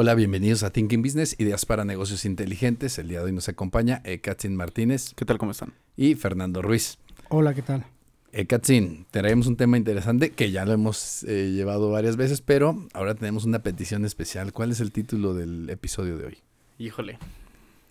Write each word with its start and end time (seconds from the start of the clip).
Hola, 0.00 0.14
bienvenidos 0.14 0.62
a 0.62 0.70
Thinking 0.70 1.02
Business, 1.02 1.34
ideas 1.40 1.66
para 1.66 1.84
negocios 1.84 2.24
inteligentes. 2.24 3.00
El 3.00 3.08
día 3.08 3.18
de 3.18 3.24
hoy 3.24 3.32
nos 3.32 3.48
acompaña 3.48 4.00
Ekatzin 4.04 4.54
Martínez 4.54 5.12
¿Qué 5.16 5.24
tal? 5.24 5.38
¿Cómo 5.38 5.50
están? 5.50 5.74
y 5.96 6.14
Fernando 6.14 6.62
Ruiz. 6.62 6.98
Hola, 7.30 7.52
¿qué 7.52 7.62
tal? 7.62 7.84
Ekatzin, 8.30 9.06
traemos 9.10 9.48
un 9.48 9.56
tema 9.56 9.76
interesante 9.76 10.30
que 10.30 10.52
ya 10.52 10.64
lo 10.64 10.72
hemos 10.72 11.24
eh, 11.24 11.50
llevado 11.50 11.90
varias 11.90 12.16
veces, 12.16 12.42
pero 12.42 12.86
ahora 12.92 13.16
tenemos 13.16 13.44
una 13.44 13.58
petición 13.64 14.04
especial. 14.04 14.52
¿Cuál 14.52 14.70
es 14.70 14.78
el 14.78 14.92
título 14.92 15.34
del 15.34 15.68
episodio 15.68 16.16
de 16.16 16.26
hoy? 16.26 16.38
Híjole. 16.78 17.18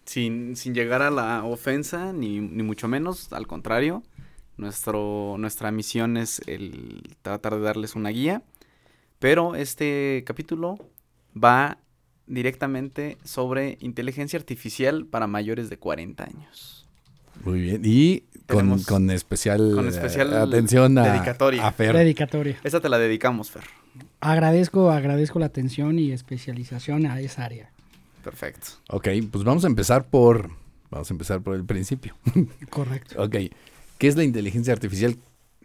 Sin, 0.05 0.55
sin 0.55 0.73
llegar 0.73 1.01
a 1.01 1.11
la 1.11 1.43
ofensa, 1.43 2.13
ni, 2.13 2.39
ni 2.39 2.63
mucho 2.63 2.87
menos, 2.87 3.33
al 3.33 3.47
contrario. 3.47 4.01
Nuestro, 4.55 5.35
nuestra 5.37 5.71
misión 5.71 6.15
es 6.15 6.41
el 6.47 7.17
tratar 7.21 7.55
de 7.55 7.59
darles 7.59 7.95
una 7.95 8.11
guía. 8.11 8.43
Pero 9.19 9.55
este 9.55 10.23
capítulo 10.25 10.77
va 11.35 11.79
directamente 12.27 13.17
sobre 13.23 13.77
inteligencia 13.79 14.37
artificial 14.37 15.05
para 15.05 15.27
mayores 15.27 15.69
de 15.69 15.77
40 15.77 16.23
años. 16.23 16.85
Muy 17.43 17.61
bien. 17.61 17.81
Y 17.83 18.23
con, 18.47 18.81
con 18.83 19.09
especial, 19.11 19.71
con 19.75 19.87
especial 19.87 20.33
eh, 20.33 20.37
atención 20.37 20.97
a, 20.97 21.13
dedicatoria. 21.13 21.67
a 21.67 21.71
Fer. 21.71 21.95
Dedicatoria. 21.95 22.57
Esta 22.63 22.79
te 22.79 22.89
la 22.89 22.97
dedicamos, 22.97 23.51
Fer. 23.51 23.63
Agradezco, 24.19 24.91
agradezco 24.91 25.39
la 25.39 25.47
atención 25.47 25.99
y 25.99 26.11
especialización 26.11 27.05
a 27.05 27.19
esa 27.19 27.45
área. 27.45 27.71
Perfecto. 28.23 28.67
Ok, 28.89 29.07
pues 29.31 29.43
vamos 29.43 29.63
a 29.63 29.67
empezar 29.67 30.05
por, 30.05 30.49
vamos 30.89 31.09
a 31.09 31.13
empezar 31.13 31.41
por 31.41 31.55
el 31.55 31.63
principio. 31.65 32.15
Correcto. 32.69 33.23
Ok, 33.23 33.35
¿qué 33.97 34.07
es 34.07 34.15
la 34.15 34.23
inteligencia 34.23 34.73
artificial? 34.73 35.17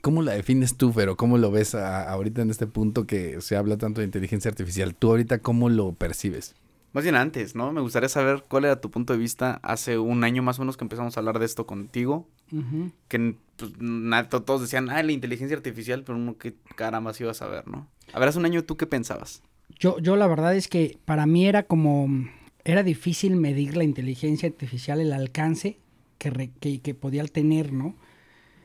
¿Cómo 0.03 0.21
la 0.23 0.33
defines 0.33 0.77
tú, 0.77 0.93
Pero 0.95 1.17
¿Cómo 1.17 1.39
lo 1.39 1.51
ves 1.51 1.75
a- 1.75 2.11
ahorita 2.11 2.43
en 2.43 2.51
este 2.51 2.67
punto 2.67 3.07
que 3.07 3.41
se 3.41 3.57
habla 3.57 3.79
tanto 3.79 4.01
de 4.01 4.05
inteligencia 4.07 4.51
artificial? 4.51 4.95
¿Tú 4.95 5.11
ahorita 5.11 5.39
cómo 5.39 5.69
lo 5.71 5.93
percibes? 5.95 6.55
Más 6.93 7.05
bien 7.05 7.15
antes, 7.17 7.55
¿no? 7.55 7.73
Me 7.73 7.81
gustaría 7.81 8.11
saber 8.11 8.45
cuál 8.49 8.67
era 8.67 8.81
tu 8.81 8.91
punto 8.91 9.15
de 9.15 9.19
vista 9.19 9.59
hace 9.63 9.97
un 9.97 10.25
año 10.25 10.43
más 10.43 10.59
o 10.59 10.63
menos 10.63 10.77
que 10.77 10.85
empezamos 10.85 11.17
a 11.17 11.21
hablar 11.21 11.39
de 11.39 11.47
esto 11.47 11.67
contigo. 11.67 12.29
Ujú. 12.53 12.91
que 13.09 13.35
pues, 13.57 13.73
na- 13.81 14.29
todos 14.29 14.61
decían, 14.61 14.91
ah, 14.91 15.03
la 15.03 15.13
inteligencia 15.13 15.57
artificial, 15.57 16.03
pero 16.05 16.19
uno 16.19 16.37
qué 16.37 16.55
caramba 16.77 17.15
se 17.15 17.23
iba 17.23 17.31
a 17.31 17.35
saber, 17.35 17.67
¿no? 17.67 17.89
A 18.13 18.19
ver, 18.19 18.29
hace 18.29 18.39
un 18.39 18.45
año 18.45 18.63
tú 18.65 18.77
qué 18.77 18.87
pensabas. 18.87 19.43
Yo, 19.79 19.99
yo 20.01 20.17
la 20.17 20.27
verdad 20.27 20.55
es 20.55 20.69
que 20.69 20.99
para 21.07 21.25
mí 21.25 21.47
era 21.47 21.63
como, 21.63 22.09
era 22.65 22.83
difícil 22.83 23.37
medir 23.37 23.75
la 23.75 23.85
inteligencia 23.85 24.47
artificial, 24.51 25.01
el 25.01 25.15
alcance 25.15 25.79
que, 26.19 26.29
re- 26.29 26.51
que, 26.61 26.83
que 26.83 26.93
podía 26.95 27.25
tener, 27.25 27.73
¿no? 27.73 27.97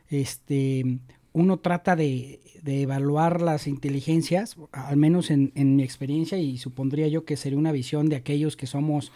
Este, 0.09 0.99
uno 1.37 1.57
trata 1.59 1.95
de, 1.95 2.39
de 2.63 2.81
evaluar 2.81 3.41
las 3.41 3.67
inteligencias, 3.67 4.57
al 4.71 4.97
menos 4.97 5.29
en, 5.29 5.51
en 5.55 5.75
mi 5.75 5.83
experiencia, 5.83 6.37
y 6.37 6.57
supondría 6.57 7.07
yo 7.07 7.25
que 7.25 7.37
sería 7.37 7.59
una 7.59 7.71
visión 7.71 8.09
de 8.09 8.15
aquellos 8.15 8.57
que 8.57 8.67
somos 8.67 9.11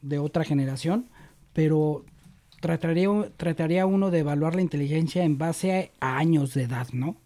de 0.00 0.18
otra 0.18 0.44
generación, 0.44 1.08
pero 1.52 2.04
trataría, 2.60 3.08
trataría 3.36 3.86
uno 3.86 4.10
de 4.10 4.20
evaluar 4.20 4.54
la 4.54 4.62
inteligencia 4.62 5.24
en 5.24 5.36
base 5.36 5.90
a, 6.00 6.14
a 6.14 6.18
años 6.18 6.54
de 6.54 6.62
edad, 6.62 6.88
¿no? 6.92 7.16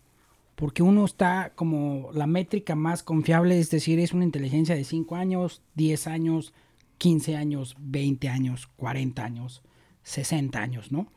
Porque 0.55 0.82
uno 0.82 1.05
está 1.05 1.53
como 1.55 2.10
la 2.15 2.26
métrica 2.26 2.75
más 2.75 3.03
confiable, 3.03 3.59
es 3.59 3.71
decir, 3.71 4.00
es 4.00 4.15
una 4.15 4.25
inteligencia 4.25 4.75
de 4.75 4.84
5 4.84 5.15
años, 5.15 5.60
10 5.75 6.06
años, 6.06 6.55
15 6.97 7.37
años, 7.37 7.76
20 7.78 8.28
años, 8.31 8.66
40 8.76 9.22
años, 9.22 9.62
60 10.03 10.59
años, 10.59 10.93
¿no? 10.93 11.12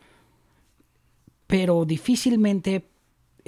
Pero 1.47 1.85
difícilmente 1.85 2.88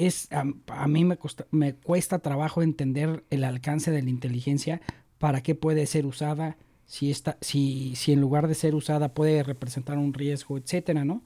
es, 0.08 0.32
a, 0.32 0.44
a 0.68 0.88
mí 0.88 1.06
me, 1.06 1.18
me 1.52 1.76
cuesta 1.76 2.20
trabajo 2.20 2.62
entender 2.62 3.24
el 3.30 3.44
alcance 3.44 3.92
de 3.92 4.02
la 4.02 4.10
inteligencia, 4.10 4.82
para 5.18 5.42
qué 5.42 5.54
puede 5.54 5.86
ser 5.86 6.06
usada, 6.06 6.58
si, 6.86 7.12
esta, 7.12 7.38
si, 7.42 7.96
si 7.96 8.12
en 8.12 8.20
lugar 8.20 8.48
de 8.48 8.56
ser 8.56 8.76
usada 8.76 9.14
puede 9.14 9.44
representar 9.44 9.98
un 9.98 10.14
riesgo, 10.14 10.58
etcétera, 10.58 11.06
¿no? 11.06 11.22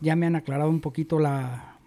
Ya 0.00 0.14
me 0.16 0.26
han 0.26 0.36
aclarado 0.36 0.70
un 0.70 0.80
poquito 0.80 1.18
la, 1.18 1.78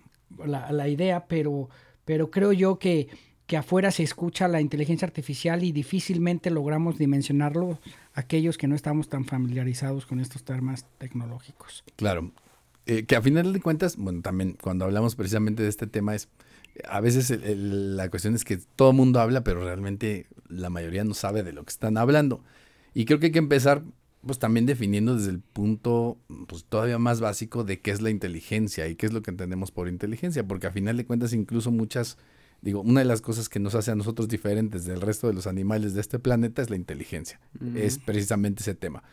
la, 0.46 0.72
la 0.72 0.88
idea, 0.88 1.26
pero, 1.28 1.70
pero 2.06 2.30
creo 2.30 2.52
yo 2.54 2.78
que, 2.78 3.08
que 3.48 3.58
afuera 3.58 3.90
se 3.90 4.04
escucha 4.04 4.48
la 4.48 4.62
inteligencia 4.62 5.08
artificial 5.08 5.64
y 5.64 5.72
difícilmente 5.72 6.52
logramos 6.52 6.98
dimensionarlo 6.98 7.80
aquellos 8.14 8.58
que 8.58 8.68
no 8.68 8.76
estamos 8.76 9.10
tan 9.10 9.26
familiarizados 9.26 10.06
con 10.06 10.20
estos 10.20 10.44
temas 10.44 10.86
tecnológicos. 11.00 11.84
Claro, 11.96 12.32
eh, 12.90 13.06
que 13.06 13.16
a 13.16 13.22
final 13.22 13.54
de 13.54 13.60
cuentas, 13.62 13.96
bueno, 13.98 14.22
también 14.22 14.58
cuando 14.62 14.86
hablamos 14.86 15.16
precisamente 15.16 15.64
de 15.64 15.70
este 15.70 15.88
tema 15.88 16.16
es, 16.16 16.28
a 16.88 17.00
veces 17.02 17.30
el- 17.32 17.44
el- 17.44 17.98
la 17.98 18.10
cuestión 18.10 18.36
es 18.36 18.44
que 18.46 18.58
todo 18.76 18.92
el 18.92 18.96
mundo 18.98 19.20
habla, 19.20 19.44
pero 19.44 19.64
realmente 19.64 20.28
la 20.48 20.70
mayoría 20.70 21.04
no 21.04 21.14
sabe 21.14 21.44
de 21.44 21.54
lo 21.54 21.64
que 21.64 21.70
están 21.72 21.98
hablando. 21.98 22.44
Y 22.94 23.06
creo 23.06 23.20
que 23.20 23.28
hay 23.28 23.32
que 23.32 23.40
empezar 23.40 23.84
pues 24.26 24.38
también 24.38 24.66
definiendo 24.66 25.16
desde 25.16 25.30
el 25.32 25.40
punto 25.40 26.18
pues 26.48 26.66
todavía 26.66 26.98
más 27.00 27.22
básico 27.22 27.64
de 27.64 27.80
qué 27.80 27.92
es 27.92 28.02
la 28.02 28.10
inteligencia 28.10 28.86
y 28.90 28.96
qué 28.96 29.06
es 29.06 29.14
lo 29.14 29.22
que 29.22 29.32
entendemos 29.32 29.72
por 29.72 29.88
inteligencia, 29.88 30.46
porque 30.46 30.68
a 30.68 30.72
final 30.72 30.98
de 30.98 31.06
cuentas 31.06 31.32
incluso 31.32 31.72
muchas, 31.72 32.18
digo, 32.62 32.82
una 32.82 33.00
de 33.00 33.06
las 33.06 33.22
cosas 33.22 33.48
que 33.48 33.60
nos 33.62 33.76
hace 33.76 33.92
a 33.92 33.96
nosotros 33.96 34.28
diferentes 34.28 34.84
del 34.84 35.00
resto 35.00 35.28
de 35.28 35.34
los 35.36 35.48
animales 35.48 35.94
de 35.94 36.02
este 36.02 36.20
planeta 36.20 36.62
es 36.62 36.70
la 36.70 36.76
inteligencia, 36.76 37.40
es 37.76 37.98
precisamente 37.98 38.62
ese 38.62 38.76
tema. 38.76 39.04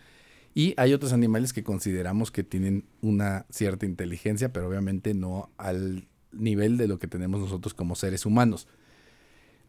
Y 0.57 0.73
hay 0.79 0.95
otros 0.95 1.13
animales 1.13 1.53
que 1.53 1.63
consideramos 1.63 2.31
que 2.31 2.43
tienen 2.43 2.87
una 3.03 3.45
cierta 3.51 3.85
inteligencia, 3.85 4.55
pero 4.55 4.67
obviamente 4.71 5.13
no 5.13 5.51
al 5.59 6.09
nivel 6.33 6.79
de 6.79 6.89
lo 6.89 6.99
que 6.99 7.07
tenemos 7.09 7.43
nosotros 7.43 7.75
como 7.75 7.95
seres 7.95 8.25
humanos. 8.25 8.67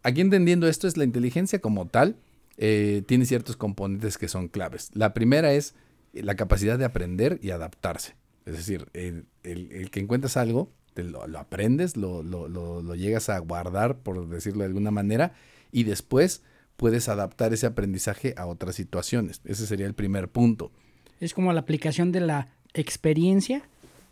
Aquí 0.01 0.21
entendiendo 0.21 0.65
esto 0.65 0.87
es 0.87 0.95
la 0.95 1.03
inteligencia 1.03 1.59
como 1.59 1.87
tal, 1.87 2.15
eh, 2.55 3.03
tiene 3.05 3.25
ciertos 3.25 3.57
componentes 3.57 4.17
que 4.17 4.29
son 4.29 4.47
claves. 4.47 4.89
La 4.93 5.13
primera 5.13 5.51
es 5.51 5.75
la 6.13 6.35
capacidad 6.37 6.79
de 6.79 6.85
aprender 6.85 7.37
y 7.43 7.49
adaptarse. 7.49 8.15
Es 8.45 8.55
decir, 8.55 8.87
el, 8.93 9.25
el- 9.43 9.91
que 9.91 9.99
encuentras 9.99 10.37
algo, 10.37 10.71
te 10.93 11.03
lo, 11.03 11.27
lo 11.27 11.37
aprendes, 11.39 11.97
lo- 11.97 12.23
lo- 12.23 12.47
lo 12.47 12.95
llegas 12.95 13.27
a 13.27 13.37
guardar, 13.39 13.97
por 13.99 14.29
decirlo 14.29 14.59
de 14.59 14.67
alguna 14.67 14.91
manera, 14.91 15.33
y 15.69 15.83
después 15.83 16.43
puedes 16.77 17.09
adaptar 17.09 17.53
ese 17.53 17.65
aprendizaje 17.65 18.33
a 18.37 18.45
otras 18.45 18.75
situaciones. 18.75 19.41
Ese 19.43 19.67
sería 19.67 19.87
el 19.87 19.93
primer 19.93 20.29
punto. 20.29 20.71
Es 21.19 21.33
como 21.33 21.51
la 21.51 21.59
aplicación 21.59 22.11
de 22.11 22.21
la 22.21 22.49
experiencia 22.73 23.63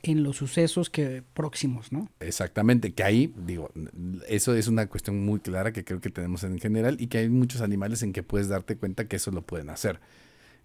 en 0.03 0.23
los 0.23 0.37
sucesos 0.37 0.89
que 0.89 1.23
próximos, 1.33 1.91
¿no? 1.91 2.09
Exactamente, 2.19 2.93
que 2.93 3.03
ahí, 3.03 3.33
digo, 3.45 3.71
eso 4.27 4.53
es 4.55 4.67
una 4.67 4.87
cuestión 4.87 5.25
muy 5.25 5.39
clara 5.39 5.71
que 5.73 5.83
creo 5.83 5.99
que 5.99 6.09
tenemos 6.09 6.43
en 6.43 6.59
general 6.59 6.97
y 6.99 7.07
que 7.07 7.19
hay 7.19 7.29
muchos 7.29 7.61
animales 7.61 8.03
en 8.03 8.13
que 8.13 8.21
puedes 8.21 8.47
darte 8.47 8.75
cuenta 8.77 9.07
que 9.07 9.15
eso 9.15 9.31
lo 9.31 9.41
pueden 9.41 9.69
hacer. 9.69 9.99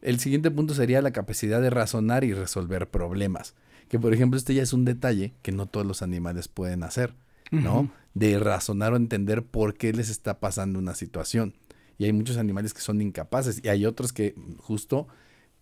El 0.03 0.19
siguiente 0.19 0.51
punto 0.51 0.75
sería 0.75 1.03
la 1.03 1.13
capacidad 1.13 1.61
de 1.61 1.71
razonar 1.71 2.25
y 2.25 2.33
resolver 2.33 2.89
problemas. 2.89 3.55
Que 3.89 3.99
por 3.99 4.15
ejemplo, 4.15 4.39
este 4.39 4.55
ya 4.55 4.63
es 4.63 4.73
un 4.73 4.85
detalle 4.85 5.33
que 5.43 5.53
no 5.53 5.67
todos 5.67 5.87
los 5.87 6.03
animales 6.03 6.49
pueden 6.49 6.83
hacer, 6.83 7.15
¿no? 7.51 7.91
De 8.15 8.39
razonar 8.39 8.93
o 8.93 8.97
entender 8.97 9.43
por 9.43 9.75
qué 9.75 9.93
les 9.93 10.11
está 10.11 10.39
pasando 10.39 10.79
una 10.79 10.95
situación. 10.95 11.55
Y 12.01 12.07
hay 12.07 12.15
muchos 12.15 12.39
animales 12.39 12.73
que 12.73 12.81
son 12.81 13.03
incapaces 13.03 13.61
y 13.63 13.69
hay 13.69 13.85
otros 13.85 14.15
que 14.15 14.35
justo 14.57 15.07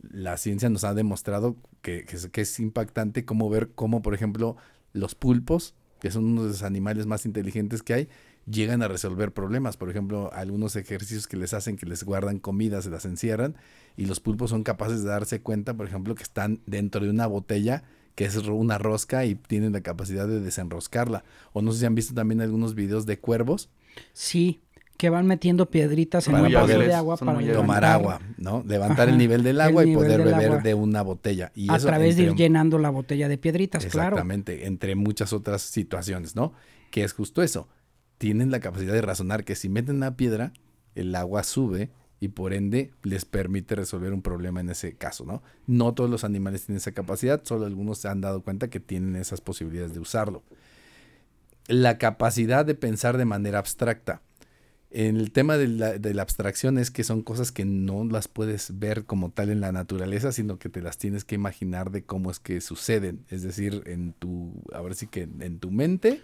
la 0.01 0.37
ciencia 0.37 0.71
nos 0.71 0.85
ha 0.85 0.95
demostrado 0.95 1.57
que, 1.83 2.05
que 2.05 2.41
es, 2.41 2.61
impactante 2.61 3.25
como 3.25 3.51
ver 3.51 3.71
cómo, 3.75 4.03
por 4.03 4.15
ejemplo, 4.15 4.57
los 4.93 5.17
pulpos, 5.17 5.75
que 5.99 6.13
son 6.13 6.27
uno 6.27 6.45
de 6.45 6.51
los 6.51 6.63
animales 6.63 7.07
más 7.07 7.27
inteligentes 7.27 7.83
que 7.83 7.93
hay, 7.93 8.09
llegan 8.49 8.83
a 8.83 8.89
resolver 8.89 9.33
problemas. 9.33 9.77
Por 9.77 9.91
ejemplo, 9.91 10.33
algunos 10.33 10.77
ejercicios 10.77 11.27
que 11.27 11.37
les 11.37 11.55
hacen, 11.55 11.77
que 11.77 11.87
les 11.87 12.05
guardan 12.05 12.39
comida, 12.39 12.83
se 12.83 12.91
las 12.91 13.05
encierran, 13.05 13.57
y 13.97 14.07
los 14.07 14.21
pulpos 14.21 14.51
son 14.51 14.63
capaces 14.63 15.03
de 15.03 15.09
darse 15.09 15.41
cuenta, 15.41 15.75
por 15.75 15.89
ejemplo, 15.89 16.15
que 16.15 16.23
están 16.23 16.61
dentro 16.67 17.05
de 17.05 17.11
una 17.11 17.27
botella 17.27 17.83
que 18.15 18.27
es 18.27 18.37
una 18.37 18.79
rosca 18.79 19.25
y 19.25 19.35
tienen 19.35 19.73
la 19.73 19.81
capacidad 19.81 20.29
de 20.29 20.41
desenroscarla. 20.41 21.25
O 21.53 21.63
no 21.63 21.73
sé 21.73 21.81
si 21.81 21.87
han 21.87 21.97
visto 21.97 22.15
también 22.15 22.41
algunos 22.41 22.77
videos 22.77 23.07
de 23.07 23.19
cuervos 23.19 23.71
Sí, 24.13 24.61
que 24.99 25.11
van 25.11 25.27
metiendo 25.27 25.71
piedritas 25.71 26.27
en 26.27 26.35
un 26.35 26.53
vaso 26.53 26.67
de 26.67 26.93
agua 26.93 27.17
para 27.17 27.41
levantar 27.41 27.55
tomar 27.55 27.85
agua, 27.85 28.21
¿no? 28.37 28.65
Levantar 28.67 29.09
el 29.09 29.17
nivel 29.17 29.45
del 29.45 29.57
el 29.57 29.61
agua 29.61 29.85
y 29.85 29.95
poder 29.95 30.25
beber 30.25 30.47
agua. 30.47 30.59
de 30.59 30.75
una 30.75 31.03
botella. 31.03 31.53
Y 31.55 31.71
a 31.71 31.77
eso 31.77 31.87
través 31.87 32.17
de 32.17 32.25
ir 32.25 32.35
llenando 32.35 32.79
la 32.79 32.91
botella 32.91 33.29
de 33.29 33.39
piedritas, 33.39 33.87
claro. 33.87 34.17
Exactamente, 34.17 34.67
entre 34.67 34.97
muchas 34.97 35.33
otras 35.33 35.63
situaciones, 35.63 36.35
¿no? 36.35 36.53
Que 36.91 37.05
es 37.05 37.13
justo 37.13 37.45
eso. 37.45 37.69
Tienen 38.19 38.51
la 38.51 38.59
capacidad 38.59 38.93
de 38.93 39.01
razonar 39.01 39.45
que 39.45 39.55
si 39.55 39.69
meten 39.69 39.97
una 39.97 40.17
piedra, 40.17 40.53
el 40.97 41.15
agua 41.15 41.45
sube 41.45 41.91
y 42.19 42.29
por 42.29 42.53
ende 42.53 42.91
les 43.05 43.25
permite 43.25 43.77
resolver 43.77 44.13
un 44.13 44.23
problema 44.23 44.61
en 44.61 44.71
ese 44.71 44.97
caso, 44.97 45.25
¿no? 45.25 45.45
No 45.69 45.95
todos 45.95 46.11
los 46.11 46.25
animales 46.25 46.67
tienen 46.67 46.79
esa 46.79 46.91
capacidad, 46.91 47.41
solo 47.45 47.67
algunos 47.67 47.99
se 47.99 48.09
han 48.09 48.21
dado 48.21 48.43
cuenta 48.43 48.69
que 48.69 48.81
tienen 48.81 49.15
esas 49.15 49.41
posibilidades 49.41 49.95
de 49.95 50.01
usarlo. 50.01 50.43
La 51.69 51.99
capacidad 51.99 52.67
de 52.67 52.75
pensar 52.75 53.17
de 53.17 53.27
manera 53.27 53.61
abstracta. 53.61 54.23
El 54.91 55.33
tema 55.33 55.59
de 55.59 55.69
la, 55.69 55.99
de 55.99 56.15
la, 56.15 56.23
abstracción 56.23 56.79
es 56.79 56.91
que 56.91 57.05
son 57.05 57.21
cosas 57.23 57.53
que 57.53 57.67
no 57.67 58.05
las 58.05 58.27
puedes 58.27 58.79
ver 58.79 59.05
como 59.05 59.31
tal 59.31 59.51
en 59.51 59.61
la 59.61 59.71
naturaleza, 59.71 60.33
sino 60.33 60.59
que 60.59 60.71
te 60.71 60.81
las 60.81 60.97
tienes 60.97 61.25
que 61.25 61.35
imaginar 61.35 61.91
de 61.91 62.05
cómo 62.05 62.31
es 62.31 62.39
que 62.39 62.63
suceden. 62.63 63.27
Es 63.29 63.43
decir, 63.43 63.83
en 63.85 64.15
tu, 64.15 64.63
a 64.73 64.81
ver 64.81 64.95
si 64.95 65.07
que 65.07 65.23
en 65.23 65.59
tu 65.59 65.71
mente. 65.71 66.23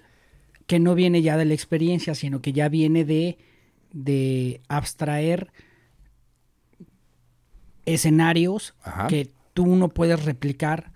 Que 0.66 0.78
no 0.78 0.94
viene 0.94 1.20
ya 1.20 1.36
de 1.36 1.44
la 1.44 1.52
experiencia, 1.52 2.14
sino 2.14 2.40
que 2.40 2.54
ya 2.54 2.70
viene 2.70 3.04
de, 3.04 3.36
de 3.92 4.62
abstraer 4.68 5.52
escenarios 7.84 8.74
Ajá. 8.82 9.08
que 9.08 9.30
tú 9.52 9.76
no 9.76 9.90
puedes 9.90 10.24
replicar, 10.24 10.93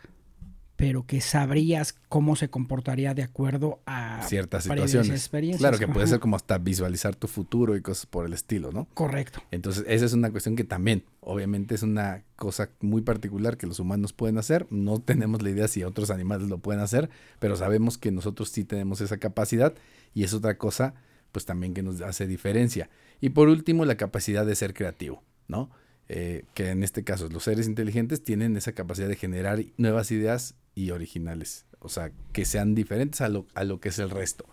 pero 0.79 1.05
que 1.07 1.21
sabrías 1.21 1.97
cómo 2.09 2.37
se 2.37 2.51
comportaría 2.51 3.13
de 3.13 3.25
acuerdo 3.25 3.81
a 3.85 4.23
ciertas 4.23 4.63
situaciones. 4.63 5.11
experiencias. 5.11 5.59
Claro, 5.61 5.77
que 5.77 5.93
puede 5.93 6.07
ser 6.07 6.21
como 6.21 6.37
hasta 6.37 6.57
visualizar 6.59 7.17
tu 7.17 7.27
futuro 7.27 7.75
y 7.75 7.83
cosas 7.83 8.07
por 8.07 8.25
el 8.25 8.33
estilo, 8.33 8.71
¿no? 8.71 8.87
Correcto. 8.95 9.43
Entonces, 9.51 9.85
esa 9.89 10.07
es 10.07 10.13
una 10.13 10.31
cuestión 10.31 10.55
que 10.55 10.63
también, 10.63 11.03
obviamente, 11.19 11.75
es 11.75 11.83
una 11.83 12.23
cosa 12.37 12.71
muy 12.79 13.03
particular 13.03 13.57
que 13.57 13.67
los 13.67 13.81
humanos 13.81 14.13
pueden 14.13 14.39
hacer. 14.39 14.69
No 14.71 15.01
tenemos 15.01 15.43
la 15.43 15.51
idea 15.51 15.67
si 15.67 15.83
otros 15.83 16.11
animales 16.11 16.49
lo 16.49 16.59
pueden 16.59 16.81
hacer, 16.81 17.11
pero 17.41 17.57
sabemos 17.57 17.99
que 17.99 18.13
nosotros 18.13 18.51
sí 18.51 18.63
tenemos 18.63 19.01
esa 19.01 19.19
capacidad 19.19 19.75
y 20.15 20.23
es 20.23 20.33
otra 20.33 20.59
cosa, 20.59 20.95
pues 21.33 21.45
también 21.45 21.75
que 21.75 21.83
nos 21.83 22.01
hace 22.03 22.29
diferencia. 22.29 22.89
Y 23.21 23.31
por 23.31 23.49
último, 23.49 23.85
la 23.85 23.97
capacidad 23.97 24.47
de 24.47 24.55
ser 24.55 24.75
creativo, 24.75 25.25
¿no? 25.49 25.71
Eh, 26.11 26.45
que 26.55 26.71
en 26.71 26.83
este 26.83 27.05
caso 27.05 27.29
los 27.29 27.43
seres 27.43 27.67
inteligentes 27.67 28.25
tienen 28.25 28.57
esa 28.57 28.73
capacidad 28.73 29.09
de 29.09 29.17
generar 29.17 29.63
nuevas 29.77 30.11
ideas 30.11 30.55
y 30.79 30.91
originales, 30.93 31.65
o 31.81 31.89
sea, 31.89 32.13
que 32.33 32.45
sean 32.45 32.75
diferentes 32.75 33.21
a 33.21 33.29
lo, 33.29 33.47
a 33.55 33.65
lo 33.65 33.81
que 33.81 33.89
es 33.89 33.99
el 33.99 34.11
resto. 34.11 34.45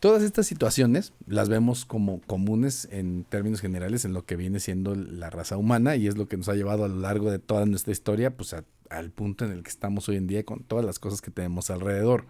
Todas 0.00 0.22
estas 0.22 0.46
situaciones 0.46 1.12
las 1.26 1.48
vemos 1.48 1.84
como 1.84 2.20
comunes 2.20 2.88
en 2.92 3.24
términos 3.24 3.60
generales 3.60 4.04
en 4.04 4.12
lo 4.12 4.24
que 4.24 4.36
viene 4.36 4.60
siendo 4.60 4.94
la 4.94 5.28
raza 5.28 5.56
humana 5.56 5.96
y 5.96 6.06
es 6.06 6.16
lo 6.16 6.28
que 6.28 6.36
nos 6.36 6.48
ha 6.48 6.54
llevado 6.54 6.84
a 6.84 6.88
lo 6.88 7.00
largo 7.00 7.30
de 7.32 7.40
toda 7.40 7.66
nuestra 7.66 7.90
historia 7.92 8.36
pues 8.36 8.54
al 8.90 9.10
punto 9.10 9.44
en 9.44 9.50
el 9.50 9.62
que 9.64 9.70
estamos 9.70 10.08
hoy 10.08 10.16
en 10.16 10.28
día 10.28 10.44
con 10.44 10.60
todas 10.62 10.84
las 10.84 11.00
cosas 11.00 11.20
que 11.20 11.32
tenemos 11.32 11.68
alrededor. 11.70 12.26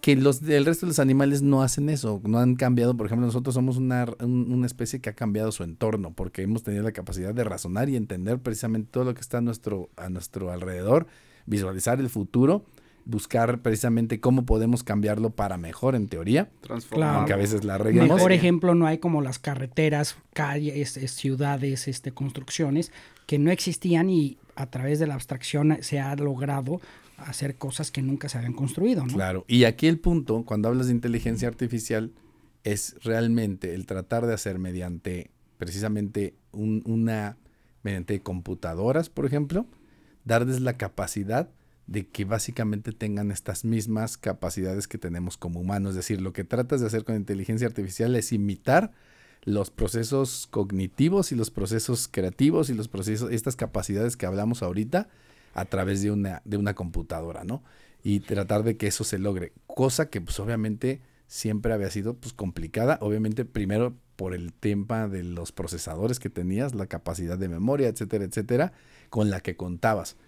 Que 0.00 0.16
los 0.16 0.40
del 0.40 0.64
resto 0.66 0.84
de 0.84 0.90
los 0.90 0.98
animales 0.98 1.42
no 1.42 1.62
hacen 1.62 1.88
eso, 1.88 2.20
no 2.24 2.38
han 2.40 2.56
cambiado. 2.56 2.96
Por 2.96 3.06
ejemplo, 3.06 3.24
nosotros 3.26 3.54
somos 3.54 3.76
una, 3.76 4.06
un- 4.18 4.52
una 4.52 4.66
especie 4.66 5.00
que 5.00 5.10
ha 5.10 5.14
cambiado 5.14 5.52
su 5.52 5.62
entorno 5.62 6.12
porque 6.12 6.42
hemos 6.42 6.64
tenido 6.64 6.82
la 6.82 6.90
capacidad 6.90 7.32
de 7.32 7.44
razonar 7.44 7.88
y 7.88 7.94
entender 7.94 8.40
precisamente 8.40 8.88
todo 8.90 9.04
lo 9.04 9.14
que 9.14 9.20
está 9.20 9.38
a 9.38 9.42
nuestro, 9.42 9.90
a 9.96 10.08
nuestro 10.08 10.50
alrededor, 10.50 11.06
visualizar 11.46 12.00
el 12.00 12.08
futuro, 12.08 12.64
buscar 13.04 13.60
precisamente 13.62 14.20
cómo 14.20 14.44
podemos 14.46 14.84
cambiarlo 14.84 15.30
para 15.30 15.56
mejor 15.56 15.96
en 15.96 16.06
teoría 16.08 16.50
Transformar. 16.60 17.16
aunque 17.16 17.32
a 17.32 17.36
veces 17.36 17.64
la. 17.64 17.78
Mejor 17.78 18.30
ejemplo 18.32 18.74
no 18.76 18.86
hay 18.86 18.98
como 18.98 19.22
las 19.22 19.38
carreteras, 19.40 20.16
calles, 20.34 20.96
es- 20.96 21.10
ciudades, 21.12 21.88
este, 21.88 22.12
construcciones 22.12 22.92
que 23.26 23.38
no 23.38 23.50
existían 23.50 24.08
y 24.10 24.38
a 24.54 24.66
través 24.66 24.98
de 25.00 25.06
la 25.06 25.14
abstracción 25.14 25.78
se 25.80 25.98
ha 26.00 26.14
logrado 26.16 26.80
hacer 27.16 27.56
cosas 27.56 27.90
que 27.90 28.02
nunca 28.02 28.28
se 28.28 28.38
habían 28.38 28.52
construido, 28.52 29.04
¿no? 29.06 29.12
Claro. 29.14 29.44
Y 29.48 29.64
aquí 29.64 29.86
el 29.86 29.98
punto, 29.98 30.44
cuando 30.44 30.68
hablas 30.68 30.86
de 30.86 30.92
inteligencia 30.92 31.48
artificial, 31.48 32.12
es 32.64 32.96
realmente 33.02 33.74
el 33.74 33.86
tratar 33.86 34.26
de 34.26 34.34
hacer 34.34 34.58
mediante 34.58 35.30
precisamente 35.58 36.34
un- 36.52 36.82
una, 36.84 37.36
mediante 37.82 38.20
computadoras, 38.20 39.08
por 39.08 39.24
ejemplo, 39.26 39.66
darles 40.24 40.60
la 40.60 40.76
capacidad 40.76 41.48
de 41.86 42.06
que 42.06 42.24
básicamente 42.24 42.92
tengan 42.92 43.30
estas 43.30 43.64
mismas 43.64 44.16
capacidades 44.16 44.88
que 44.88 44.98
tenemos 44.98 45.36
como 45.36 45.60
humanos. 45.60 45.90
Es 45.90 45.96
decir, 45.96 46.20
lo 46.20 46.32
que 46.32 46.44
tratas 46.44 46.80
de 46.80 46.86
hacer 46.86 47.04
con 47.04 47.16
inteligencia 47.16 47.66
artificial 47.66 48.14
es 48.16 48.32
imitar 48.32 48.92
los 49.44 49.70
procesos 49.70 50.46
cognitivos 50.50 51.32
y 51.32 51.34
los 51.34 51.50
procesos 51.50 52.08
creativos 52.08 52.70
y 52.70 52.74
los 52.74 52.88
procesos, 52.88 53.32
estas 53.32 53.56
capacidades 53.56 54.16
que 54.16 54.26
hablamos 54.26 54.62
ahorita 54.62 55.08
a 55.54 55.64
través 55.64 56.02
de 56.02 56.10
una, 56.10 56.40
de 56.44 56.56
una 56.56 56.74
computadora, 56.74 57.44
¿no? 57.44 57.62
Y 58.04 58.20
tratar 58.20 58.62
de 58.62 58.76
que 58.76 58.86
eso 58.86 59.04
se 59.04 59.18
logre. 59.18 59.52
Cosa 59.66 60.08
que 60.08 60.20
pues 60.20 60.38
obviamente 60.40 61.00
siempre 61.32 61.72
había 61.72 61.88
sido 61.88 62.12
pues 62.12 62.34
complicada. 62.34 62.98
Obviamente 63.00 63.46
primero 63.46 63.96
por 64.16 64.34
el 64.34 64.52
tema 64.52 65.08
de 65.08 65.24
los 65.24 65.50
procesadores 65.50 66.18
que 66.20 66.28
tenías, 66.28 66.74
la 66.74 66.86
capacidad 66.86 67.38
de 67.38 67.48
memoria, 67.48 67.88
etcétera, 67.88 68.24
etcétera, 68.24 68.74
con 69.08 69.30
la 69.30 69.40
que 69.40 69.56
contabas. 69.56 70.18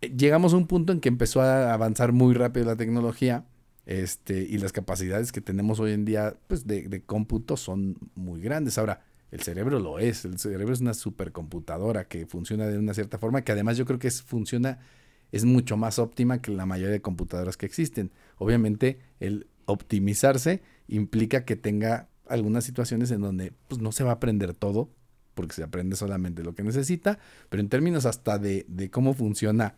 Eh, 0.00 0.14
Llegamos 0.16 0.54
a 0.54 0.56
un 0.56 0.68
punto 0.68 0.92
en 0.92 1.00
que 1.00 1.08
empezó 1.08 1.42
a 1.42 1.74
avanzar 1.74 2.12
muy 2.12 2.32
rápido 2.32 2.64
la 2.66 2.76
tecnología 2.76 3.44
este, 3.86 4.38
y 4.38 4.58
las 4.58 4.70
capacidades 4.70 5.32
que 5.32 5.40
tenemos 5.40 5.80
hoy 5.80 5.90
en 5.90 6.04
día 6.04 6.36
pues, 6.46 6.64
de, 6.64 6.88
de 6.88 7.02
cómputo 7.02 7.56
son 7.56 7.96
muy 8.14 8.40
grandes. 8.40 8.78
Ahora, 8.78 9.02
el 9.32 9.42
cerebro 9.42 9.80
lo 9.80 9.98
es, 9.98 10.24
el 10.24 10.38
cerebro 10.38 10.72
es 10.72 10.80
una 10.80 10.94
supercomputadora 10.94 12.04
que 12.04 12.24
funciona 12.24 12.68
de 12.68 12.78
una 12.78 12.94
cierta 12.94 13.18
forma, 13.18 13.42
que 13.42 13.50
además 13.50 13.76
yo 13.76 13.84
creo 13.84 13.98
que 13.98 14.06
es, 14.06 14.22
funciona, 14.22 14.78
es 15.32 15.44
mucho 15.44 15.76
más 15.76 15.98
óptima 15.98 16.40
que 16.40 16.52
la 16.52 16.66
mayoría 16.66 16.92
de 16.92 17.02
computadoras 17.02 17.56
que 17.56 17.66
existen. 17.66 18.12
Obviamente, 18.38 19.00
el 19.18 19.48
optimizarse 19.66 20.62
implica 20.88 21.44
que 21.44 21.56
tenga 21.56 22.08
algunas 22.26 22.64
situaciones 22.64 23.10
en 23.10 23.20
donde 23.20 23.52
pues, 23.68 23.80
no 23.80 23.92
se 23.92 24.04
va 24.04 24.10
a 24.10 24.14
aprender 24.14 24.54
todo, 24.54 24.90
porque 25.34 25.54
se 25.54 25.62
aprende 25.62 25.96
solamente 25.96 26.42
lo 26.42 26.54
que 26.54 26.62
necesita, 26.62 27.18
pero 27.48 27.60
en 27.60 27.68
términos 27.68 28.06
hasta 28.06 28.38
de, 28.38 28.64
de 28.68 28.90
cómo 28.90 29.14
funciona 29.14 29.76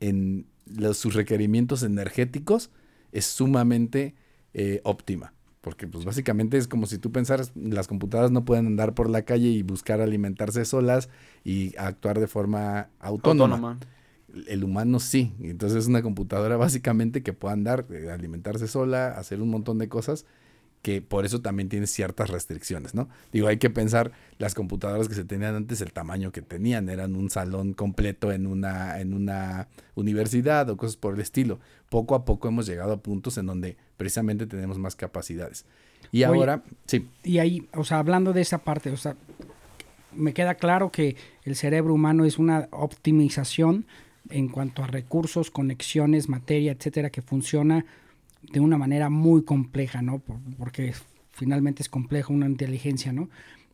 en 0.00 0.46
los, 0.66 0.98
sus 0.98 1.14
requerimientos 1.14 1.82
energéticos, 1.82 2.70
es 3.12 3.24
sumamente 3.24 4.14
eh, 4.52 4.80
óptima. 4.84 5.32
Porque 5.60 5.88
pues 5.88 6.04
básicamente 6.04 6.58
es 6.58 6.68
como 6.68 6.86
si 6.86 6.98
tú 6.98 7.10
pensaras, 7.10 7.52
las 7.56 7.88
computadoras 7.88 8.30
no 8.30 8.44
pueden 8.44 8.66
andar 8.66 8.94
por 8.94 9.10
la 9.10 9.22
calle 9.22 9.48
y 9.48 9.62
buscar 9.62 10.00
alimentarse 10.00 10.64
solas 10.64 11.08
y 11.42 11.74
actuar 11.76 12.20
de 12.20 12.28
forma 12.28 12.90
autónoma. 13.00 13.56
Autónoma. 13.56 13.78
El 14.46 14.64
humano 14.64 15.00
sí. 15.00 15.32
Entonces 15.40 15.78
es 15.78 15.86
una 15.86 16.02
computadora 16.02 16.56
básicamente 16.56 17.22
que 17.22 17.32
puede 17.32 17.54
andar, 17.54 17.86
eh, 17.90 18.10
alimentarse 18.10 18.68
sola, 18.68 19.08
hacer 19.08 19.40
un 19.40 19.50
montón 19.50 19.78
de 19.78 19.88
cosas 19.88 20.26
que 20.86 21.02
por 21.02 21.24
eso 21.24 21.40
también 21.40 21.68
tiene 21.68 21.88
ciertas 21.88 22.30
restricciones, 22.30 22.94
¿no? 22.94 23.08
Digo, 23.32 23.48
hay 23.48 23.56
que 23.56 23.70
pensar 23.70 24.12
las 24.38 24.54
computadoras 24.54 25.08
que 25.08 25.16
se 25.16 25.24
tenían 25.24 25.56
antes, 25.56 25.80
el 25.80 25.92
tamaño 25.92 26.30
que 26.30 26.42
tenían, 26.42 26.88
eran 26.88 27.16
un 27.16 27.28
salón 27.28 27.72
completo 27.72 28.30
en 28.30 28.46
una, 28.46 29.00
en 29.00 29.12
una 29.12 29.66
universidad 29.96 30.70
o 30.70 30.76
cosas 30.76 30.96
por 30.96 31.14
el 31.14 31.20
estilo. 31.20 31.58
Poco 31.88 32.14
a 32.14 32.24
poco 32.24 32.46
hemos 32.46 32.68
llegado 32.68 32.92
a 32.92 33.02
puntos 33.02 33.36
en 33.36 33.46
donde 33.46 33.76
precisamente 33.96 34.46
tenemos 34.46 34.78
más 34.78 34.94
capacidades. 34.94 35.64
Y 36.12 36.22
Oye, 36.22 36.26
ahora, 36.26 36.62
sí, 36.84 37.08
Y 37.24 37.38
ahí, 37.38 37.68
o 37.74 37.82
sea, 37.82 37.98
hablando 37.98 38.32
de 38.32 38.42
esa 38.42 38.58
parte, 38.58 38.90
o 38.90 38.96
sea, 38.96 39.16
me 40.12 40.34
queda 40.34 40.54
claro 40.54 40.92
que 40.92 41.16
el 41.42 41.56
cerebro 41.56 41.94
humano 41.94 42.24
es 42.24 42.38
una 42.38 42.68
optimización 42.70 43.86
en 44.30 44.48
cuanto 44.48 44.82
a 44.82 44.86
recursos, 44.86 45.50
conexiones, 45.50 46.28
materia, 46.28 46.72
etcétera, 46.72 47.10
que 47.10 47.22
funciona 47.22 47.84
de 48.52 48.60
una 48.60 48.78
manera 48.78 49.10
muy 49.10 49.42
compleja, 49.44 50.02
¿no? 50.02 50.18
Por- 50.20 50.38
porque 50.58 50.94
finalmente 51.32 51.82
es 51.82 51.88
complejo 51.88 52.32
una 52.32 52.46
inteligencia, 52.46 53.12
¿no? 53.12 53.28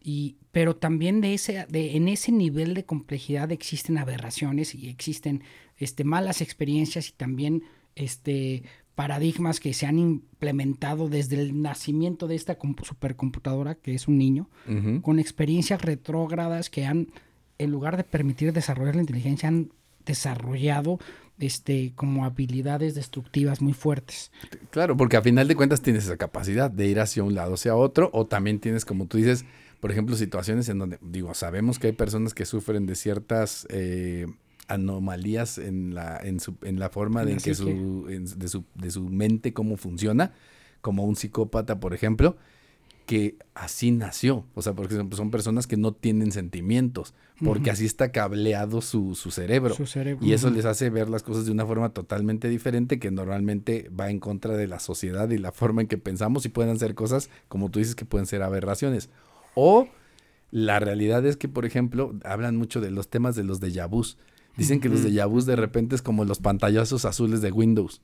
Y, 0.04 0.36
pero 0.50 0.74
también 0.74 1.20
de 1.20 1.34
ese, 1.34 1.64
de, 1.68 1.96
en 1.96 2.08
ese 2.08 2.32
nivel 2.32 2.74
de 2.74 2.84
complejidad 2.84 3.52
existen 3.52 3.98
aberraciones 3.98 4.74
y 4.74 4.88
existen 4.88 5.42
este, 5.78 6.02
malas 6.04 6.40
experiencias 6.40 7.08
y 7.08 7.12
también 7.12 7.62
este, 7.94 8.64
paradigmas 8.96 9.60
que 9.60 9.72
se 9.74 9.86
han 9.86 9.98
implementado 9.98 11.08
desde 11.08 11.40
el 11.40 11.62
nacimiento 11.62 12.26
de 12.26 12.34
esta 12.34 12.58
compu- 12.58 12.84
supercomputadora, 12.84 13.76
que 13.76 13.94
es 13.94 14.08
un 14.08 14.18
niño, 14.18 14.48
con 15.02 15.18
experiencias 15.20 15.80
retrógradas 15.82 16.68
que 16.68 16.84
han, 16.84 17.08
en 17.58 17.70
lugar 17.70 17.96
de 17.96 18.04
permitir 18.04 18.52
desarrollar 18.52 18.96
la 18.96 19.02
inteligencia, 19.02 19.48
han 19.48 19.70
desarrollado 20.06 20.98
este, 21.38 21.92
como 21.94 22.24
habilidades 22.24 22.94
destructivas 22.94 23.60
muy 23.60 23.72
fuertes. 23.72 24.30
Claro, 24.70 24.96
porque 24.96 25.16
a 25.16 25.22
final 25.22 25.48
de 25.48 25.56
cuentas 25.56 25.82
tienes 25.82 26.04
esa 26.04 26.16
capacidad 26.16 26.70
de 26.70 26.86
ir 26.86 27.00
hacia 27.00 27.24
un 27.24 27.34
lado, 27.34 27.54
hacia 27.54 27.74
otro, 27.74 28.10
o 28.12 28.26
también 28.26 28.60
tienes, 28.60 28.84
como 28.84 29.06
tú 29.06 29.16
dices, 29.16 29.44
por 29.80 29.90
ejemplo, 29.90 30.14
situaciones 30.14 30.68
en 30.68 30.78
donde, 30.78 30.98
digo, 31.00 31.34
sabemos 31.34 31.78
que 31.78 31.88
hay 31.88 31.92
personas 31.92 32.34
que 32.34 32.44
sufren 32.44 32.86
de 32.86 32.94
ciertas 32.94 33.66
eh, 33.70 34.26
anomalías 34.68 35.58
en 35.58 35.94
la, 35.94 36.18
en 36.22 36.38
su, 36.40 36.54
en 36.62 36.78
la 36.78 36.88
forma 36.90 37.24
de, 37.24 37.32
en 37.32 37.38
que 37.38 37.54
su, 37.54 38.06
en- 38.08 38.38
de, 38.38 38.48
su, 38.48 38.64
de 38.74 38.90
su 38.90 39.08
mente, 39.08 39.52
cómo 39.52 39.76
funciona, 39.76 40.32
como 40.80 41.04
un 41.04 41.16
psicópata, 41.16 41.80
por 41.80 41.94
ejemplo, 41.94 42.36
que 43.06 43.36
así 43.54 43.90
nació. 43.90 44.44
O 44.54 44.62
sea, 44.62 44.74
porque 44.74 44.94
son, 44.94 45.12
son 45.12 45.30
personas 45.30 45.66
que 45.66 45.76
no 45.76 45.92
tienen 45.92 46.32
sentimientos, 46.32 47.14
porque 47.44 47.70
así 47.70 47.84
está 47.84 48.12
cableado 48.12 48.80
su, 48.80 49.14
su 49.14 49.30
cerebro. 49.30 49.74
Su 49.74 49.86
cerebro. 49.86 50.24
Y 50.24 50.32
eso 50.32 50.50
les 50.50 50.64
hace 50.64 50.90
ver 50.90 51.08
las 51.08 51.22
cosas 51.22 51.44
de 51.44 51.52
una 51.52 51.66
forma 51.66 51.90
totalmente 51.90 52.48
diferente 52.48 52.98
que 52.98 53.10
normalmente 53.10 53.90
va 53.98 54.10
en 54.10 54.20
contra 54.20 54.56
de 54.56 54.68
la 54.68 54.78
sociedad 54.78 55.28
y 55.30 55.38
la 55.38 55.52
forma 55.52 55.82
en 55.82 55.88
que 55.88 55.98
pensamos 55.98 56.46
y 56.46 56.50
pueden 56.50 56.78
ser 56.78 56.94
cosas, 56.94 57.30
como 57.48 57.70
tú 57.70 57.80
dices, 57.80 57.94
que 57.94 58.04
pueden 58.04 58.26
ser 58.26 58.42
aberraciones. 58.42 59.10
O 59.54 59.88
La 60.50 60.80
realidad 60.80 61.24
es 61.24 61.36
que, 61.36 61.48
por 61.48 61.64
ejemplo, 61.64 62.14
hablan 62.24 62.56
mucho 62.56 62.80
de 62.80 62.90
los 62.90 63.08
temas 63.08 63.34
de 63.34 63.42
los 63.42 63.60
déjà 63.60 63.88
vus. 63.88 64.18
Dicen 64.56 64.80
que 64.80 64.90
los 64.90 65.02
déjà 65.02 65.26
vus 65.26 65.46
de 65.46 65.56
repente 65.56 65.94
es 65.94 66.02
como 66.02 66.26
los 66.26 66.38
pantallazos 66.38 67.06
azules 67.06 67.40
de 67.40 67.50
Windows. 67.50 68.02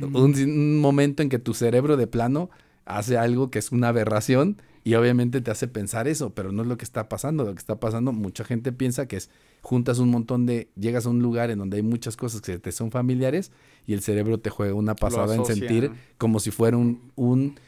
Un, 0.00 0.34
un 0.34 0.80
momento 0.80 1.22
en 1.22 1.28
que 1.28 1.38
tu 1.38 1.54
cerebro 1.54 1.96
de 1.96 2.08
plano 2.08 2.50
hace 2.86 3.18
algo 3.18 3.50
que 3.50 3.58
es 3.58 3.72
una 3.72 3.88
aberración 3.88 4.58
y 4.86 4.94
obviamente 4.94 5.40
te 5.40 5.50
hace 5.50 5.66
pensar 5.66 6.08
eso, 6.08 6.34
pero 6.34 6.52
no 6.52 6.62
es 6.62 6.68
lo 6.68 6.76
que 6.76 6.84
está 6.84 7.08
pasando. 7.08 7.44
Lo 7.44 7.54
que 7.54 7.58
está 7.58 7.80
pasando, 7.80 8.12
mucha 8.12 8.44
gente 8.44 8.70
piensa 8.70 9.08
que 9.08 9.16
es 9.16 9.30
juntas 9.62 9.98
un 9.98 10.10
montón 10.10 10.44
de, 10.44 10.68
llegas 10.76 11.06
a 11.06 11.08
un 11.08 11.22
lugar 11.22 11.50
en 11.50 11.58
donde 11.58 11.78
hay 11.78 11.82
muchas 11.82 12.16
cosas 12.16 12.42
que 12.42 12.58
te 12.58 12.70
son 12.70 12.90
familiares 12.90 13.50
y 13.86 13.94
el 13.94 14.02
cerebro 14.02 14.38
te 14.38 14.50
juega 14.50 14.74
una 14.74 14.94
pasada 14.94 15.34
en 15.34 15.46
sentir 15.46 15.90
como 16.18 16.38
si 16.38 16.50
fuera 16.50 16.76
un, 16.76 17.10
un, 17.16 17.58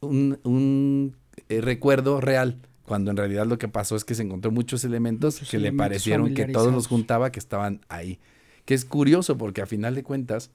un, 0.00 0.38
un, 0.44 1.16
eh, 1.48 1.60
recuerdo 1.60 2.20
real. 2.20 2.60
Cuando 2.84 3.10
en 3.10 3.16
realidad 3.16 3.46
lo 3.46 3.58
que 3.58 3.68
pasó 3.68 3.96
es 3.96 4.04
que 4.04 4.14
se 4.14 4.22
encontró 4.22 4.50
muchos 4.50 4.84
elementos 4.84 5.36
Muchos 5.36 5.50
que 5.50 5.58
le 5.58 5.72
parecieron 5.72 6.34
que 6.34 6.46
todos 6.46 6.72
los 6.72 6.86
juntaba 6.86 7.32
que 7.32 7.38
estaban 7.40 7.80
ahí. 7.88 8.20
Que 8.64 8.74
es 8.74 8.84
curioso 8.84 9.36
porque 9.36 9.62
a 9.62 9.66
final 9.66 9.94
de 9.94 10.02
cuentas, 10.04 10.50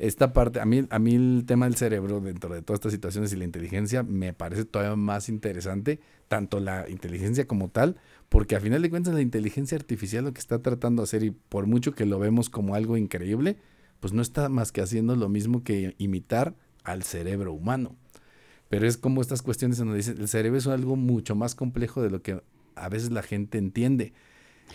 esta 0.00 0.32
parte, 0.32 0.60
a 0.60 0.64
mí, 0.64 0.86
a 0.88 0.98
mí 0.98 1.14
el 1.14 1.44
tema 1.46 1.66
del 1.66 1.76
cerebro 1.76 2.20
dentro 2.20 2.54
de 2.54 2.62
todas 2.62 2.78
estas 2.78 2.92
situaciones 2.92 3.32
y 3.32 3.36
la 3.36 3.44
inteligencia 3.44 4.02
me 4.02 4.32
parece 4.32 4.64
todavía 4.64 4.96
más 4.96 5.28
interesante, 5.28 6.00
tanto 6.26 6.58
la 6.58 6.88
inteligencia 6.88 7.46
como 7.46 7.68
tal, 7.68 7.96
porque 8.30 8.56
a 8.56 8.60
final 8.60 8.80
de 8.80 8.88
cuentas 8.88 9.12
la 9.12 9.20
inteligencia 9.20 9.76
artificial 9.76 10.24
lo 10.24 10.32
que 10.32 10.40
está 10.40 10.62
tratando 10.62 11.02
de 11.02 11.04
hacer, 11.04 11.22
y 11.22 11.30
por 11.30 11.66
mucho 11.66 11.94
que 11.94 12.06
lo 12.06 12.18
vemos 12.18 12.48
como 12.48 12.74
algo 12.74 12.96
increíble, 12.96 13.58
pues 14.00 14.14
no 14.14 14.22
está 14.22 14.48
más 14.48 14.72
que 14.72 14.80
haciendo 14.80 15.16
lo 15.16 15.28
mismo 15.28 15.62
que 15.62 15.94
imitar 15.98 16.54
al 16.82 17.02
cerebro 17.02 17.52
humano. 17.52 17.94
Pero 18.70 18.86
es 18.86 18.96
como 18.96 19.20
estas 19.20 19.42
cuestiones 19.42 19.76
donde 19.76 19.96
dicen, 19.96 20.16
el 20.18 20.28
cerebro 20.28 20.58
es 20.58 20.66
algo 20.66 20.96
mucho 20.96 21.34
más 21.34 21.54
complejo 21.54 22.00
de 22.00 22.08
lo 22.08 22.22
que 22.22 22.42
a 22.74 22.88
veces 22.88 23.10
la 23.10 23.22
gente 23.22 23.58
entiende. 23.58 24.14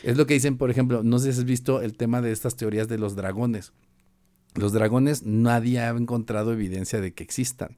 Es 0.04 0.18
lo 0.18 0.28
que 0.28 0.36
dicen, 0.36 0.58
por 0.58 0.70
ejemplo, 0.70 1.02
no 1.02 1.18
sé 1.18 1.34
si 1.34 1.40
has 1.40 1.46
visto 1.46 1.82
el 1.82 1.96
tema 1.96 2.22
de 2.22 2.32
estas 2.32 2.56
teorías 2.58 2.88
de 2.88 3.00
los 3.00 3.16
dragones. 3.16 3.74
Los 4.56 4.74
dragones 4.74 5.24
nadie 5.24 5.80
ha 5.80 5.90
encontrado 5.90 6.54
evidencia 6.54 7.02
de 7.02 7.14
que 7.14 7.24
existan. 7.24 7.78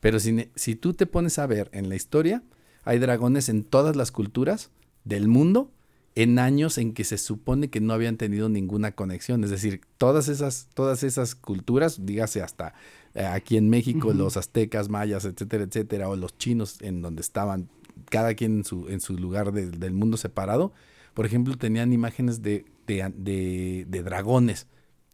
Pero 0.00 0.20
si, 0.20 0.76
tú 0.76 0.94
te 0.94 1.06
pones 1.06 1.38
a 1.38 1.46
ver 1.46 1.68
en 1.72 1.88
la 1.88 1.96
historia, 1.96 2.42
hay 2.84 2.98
dragones 2.98 3.48
en 3.48 3.64
todas 3.64 3.96
las 3.96 4.12
culturas 4.12 4.70
del 5.04 5.26
mundo 5.28 5.72
en 6.14 6.38
años 6.38 6.78
en 6.78 6.94
que 6.94 7.04
se 7.04 7.18
supone 7.18 7.68
que 7.68 7.80
no 7.80 7.92
habían 7.92 8.16
tenido 8.16 8.48
ninguna 8.48 8.92
conexión. 8.92 9.42
Es 9.44 9.50
decir, 9.50 9.80
todas 9.98 10.28
esas, 10.28 10.68
todas 10.74 11.02
esas 11.02 11.34
culturas, 11.34 12.04
dígase 12.06 12.42
hasta 12.42 12.74
eh, 13.14 13.24
aquí 13.24 13.56
en 13.56 13.68
México, 13.68 14.12
los 14.12 14.36
aztecas, 14.36 14.88
mayas, 14.88 15.24
etcétera, 15.24 15.64
etcétera, 15.64 16.08
o 16.08 16.16
los 16.16 16.36
chinos 16.38 16.80
en 16.80 17.02
donde 17.02 17.20
estaban, 17.22 17.68
cada 18.10 18.34
quien 18.34 18.58
en 18.58 18.64
su, 18.64 18.88
en 18.88 19.00
su 19.00 19.16
lugar 19.16 19.52
de- 19.52 19.70
del 19.70 19.92
mundo 19.92 20.16
separado, 20.16 20.72
por 21.14 21.26
ejemplo, 21.26 21.56
tenían 21.56 21.92
imágenes 21.92 22.42
de, 22.42 22.64
de, 22.86 23.12
de- 23.16 23.86
de 23.88 24.02
dragones. 24.02 24.66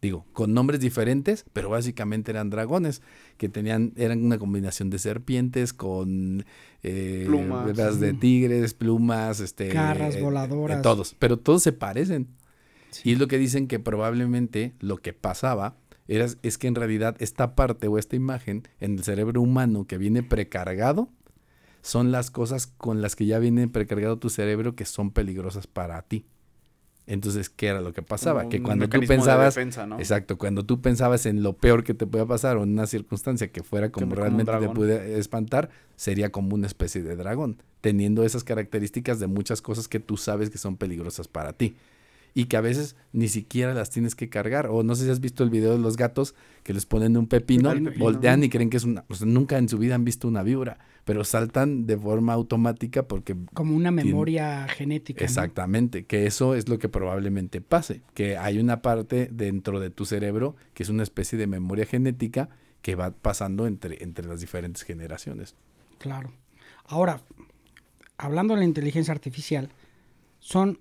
Digo, 0.05 0.23
con 0.33 0.53
nombres 0.53 0.79
diferentes, 0.79 1.45
pero 1.51 1.71
básicamente 1.71 2.29
eran 2.29 2.51
dragones, 2.51 3.01
que 3.37 3.49
tenían, 3.49 3.91
eran 3.95 4.23
una 4.23 4.37
combinación 4.37 4.91
de 4.91 4.99
serpientes 4.99 5.73
con 5.73 6.45
eh, 6.83 7.23
Plumas. 7.25 7.99
de 7.99 8.13
tigres, 8.13 8.75
plumas, 8.75 9.39
este, 9.39 9.69
Garras 9.69 10.17
eh, 10.17 10.21
voladoras. 10.21 10.77
eh, 10.77 10.81
todos, 10.83 11.15
pero 11.17 11.37
todos 11.39 11.63
se 11.63 11.71
parecen. 11.71 12.27
Y 13.03 13.13
es 13.13 13.19
lo 13.19 13.27
que 13.27 13.39
dicen 13.39 13.67
que 13.67 13.79
probablemente 13.79 14.75
lo 14.79 14.97
que 14.97 15.13
pasaba 15.13 15.75
era, 16.07 16.27
es 16.43 16.57
que 16.59 16.67
en 16.67 16.75
realidad 16.75 17.15
esta 17.17 17.55
parte 17.55 17.87
o 17.87 17.97
esta 17.97 18.15
imagen 18.15 18.67
en 18.79 18.99
el 18.99 19.03
cerebro 19.03 19.41
humano 19.41 19.87
que 19.87 19.97
viene 19.97 20.21
precargado 20.21 21.09
son 21.81 22.11
las 22.11 22.29
cosas 22.29 22.67
con 22.67 23.01
las 23.01 23.15
que 23.15 23.25
ya 23.25 23.39
viene 23.39 23.67
precargado 23.67 24.19
tu 24.19 24.29
cerebro 24.29 24.75
que 24.75 24.85
son 24.85 25.09
peligrosas 25.09 25.65
para 25.65 25.99
ti. 26.03 26.27
Entonces, 27.07 27.49
¿qué 27.49 27.67
era 27.67 27.81
lo 27.81 27.93
que 27.93 28.01
pasaba? 28.01 28.49
Que 28.49 28.61
cuando 28.61 28.85
tú 28.85 28.97
mecanismo 28.97 29.13
de 29.13 29.17
pensabas, 29.17 29.55
defensa, 29.55 29.85
¿no? 29.85 29.99
exacto, 29.99 30.37
cuando 30.37 30.65
tú 30.65 30.81
pensabas 30.81 31.25
en 31.25 31.43
lo 31.43 31.53
peor 31.53 31.83
que 31.83 31.93
te 31.93 32.07
podía 32.07 32.25
pasar 32.25 32.57
o 32.57 32.63
en 32.63 32.71
una 32.73 32.87
circunstancia 32.87 33.51
que 33.51 33.61
fuera 33.61 33.91
como 33.91 34.15
realmente 34.15 34.51
te 34.59 34.69
puede 34.69 35.19
espantar, 35.19 35.69
sería 35.95 36.31
como 36.31 36.55
una 36.55 36.67
especie 36.67 37.03
de 37.03 37.15
dragón, 37.15 37.61
teniendo 37.81 38.23
esas 38.23 38.43
características 38.43 39.19
de 39.19 39.27
muchas 39.27 39.61
cosas 39.61 39.87
que 39.87 39.99
tú 39.99 40.17
sabes 40.17 40.49
que 40.49 40.57
son 40.57 40.77
peligrosas 40.77 41.27
para 41.27 41.53
ti 41.53 41.75
y 42.37 42.45
que 42.45 42.57
a 42.57 42.61
veces 42.61 42.97
ni 43.13 43.29
siquiera 43.29 43.73
las 43.73 43.89
tienes 43.89 44.13
que 44.13 44.27
cargar. 44.27 44.67
O 44.67 44.83
no 44.83 44.93
sé 44.93 45.05
si 45.05 45.09
has 45.09 45.21
visto 45.21 45.43
el 45.43 45.49
video 45.49 45.71
de 45.71 45.79
los 45.79 45.95
gatos 45.95 46.35
que 46.63 46.73
les 46.73 46.85
ponen 46.85 47.15
un 47.15 47.27
pepino, 47.27 47.73
voltean 47.97 48.43
y 48.43 48.49
creen 48.49 48.69
que 48.69 48.75
es 48.77 48.83
una... 48.83 49.05
o 49.07 49.15
sea, 49.15 49.25
nunca 49.25 49.57
en 49.57 49.69
su 49.69 49.77
vida 49.77 49.95
han 49.95 50.03
visto 50.03 50.27
una 50.27 50.43
víbora, 50.43 50.77
pero 51.05 51.23
saltan 51.23 51.87
de 51.87 51.97
forma 51.97 52.33
automática 52.33 53.07
porque... 53.07 53.37
Como 53.53 53.73
una 53.73 53.89
memoria 53.89 54.67
genética. 54.67 55.21
¿no? 55.21 55.25
Exactamente, 55.25 56.05
que 56.05 56.27
eso 56.27 56.55
es 56.55 56.67
lo 56.67 56.77
que 56.77 56.89
probablemente 56.89 57.61
pase, 57.61 58.01
que 58.13 58.35
hay 58.35 58.59
una 58.59 58.81
parte 58.81 59.29
dentro 59.31 59.79
de 59.79 59.89
tu 59.89 60.05
cerebro 60.05 60.57
que 60.73 60.83
es 60.83 60.89
una 60.89 61.03
especie 61.03 61.39
de 61.39 61.47
memoria 61.47 61.85
genética 61.85 62.49
que 62.81 62.95
va 62.95 63.11
pasando 63.11 63.65
entre, 63.65 64.03
entre 64.03 64.27
las 64.27 64.41
diferentes 64.41 64.83
generaciones. 64.83 65.55
Claro. 65.99 66.33
Ahora, 66.83 67.21
hablando 68.17 68.55
de 68.55 68.59
la 68.59 68.65
inteligencia 68.65 69.13
artificial, 69.13 69.69
son 70.39 70.79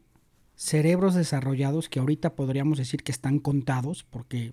cerebros 0.57 1.15
desarrollados 1.15 1.89
que 1.89 1.99
ahorita 2.01 2.35
podríamos 2.35 2.79
decir 2.79 3.03
que 3.03 3.13
están 3.13 3.39
contados, 3.39 4.05
porque 4.05 4.53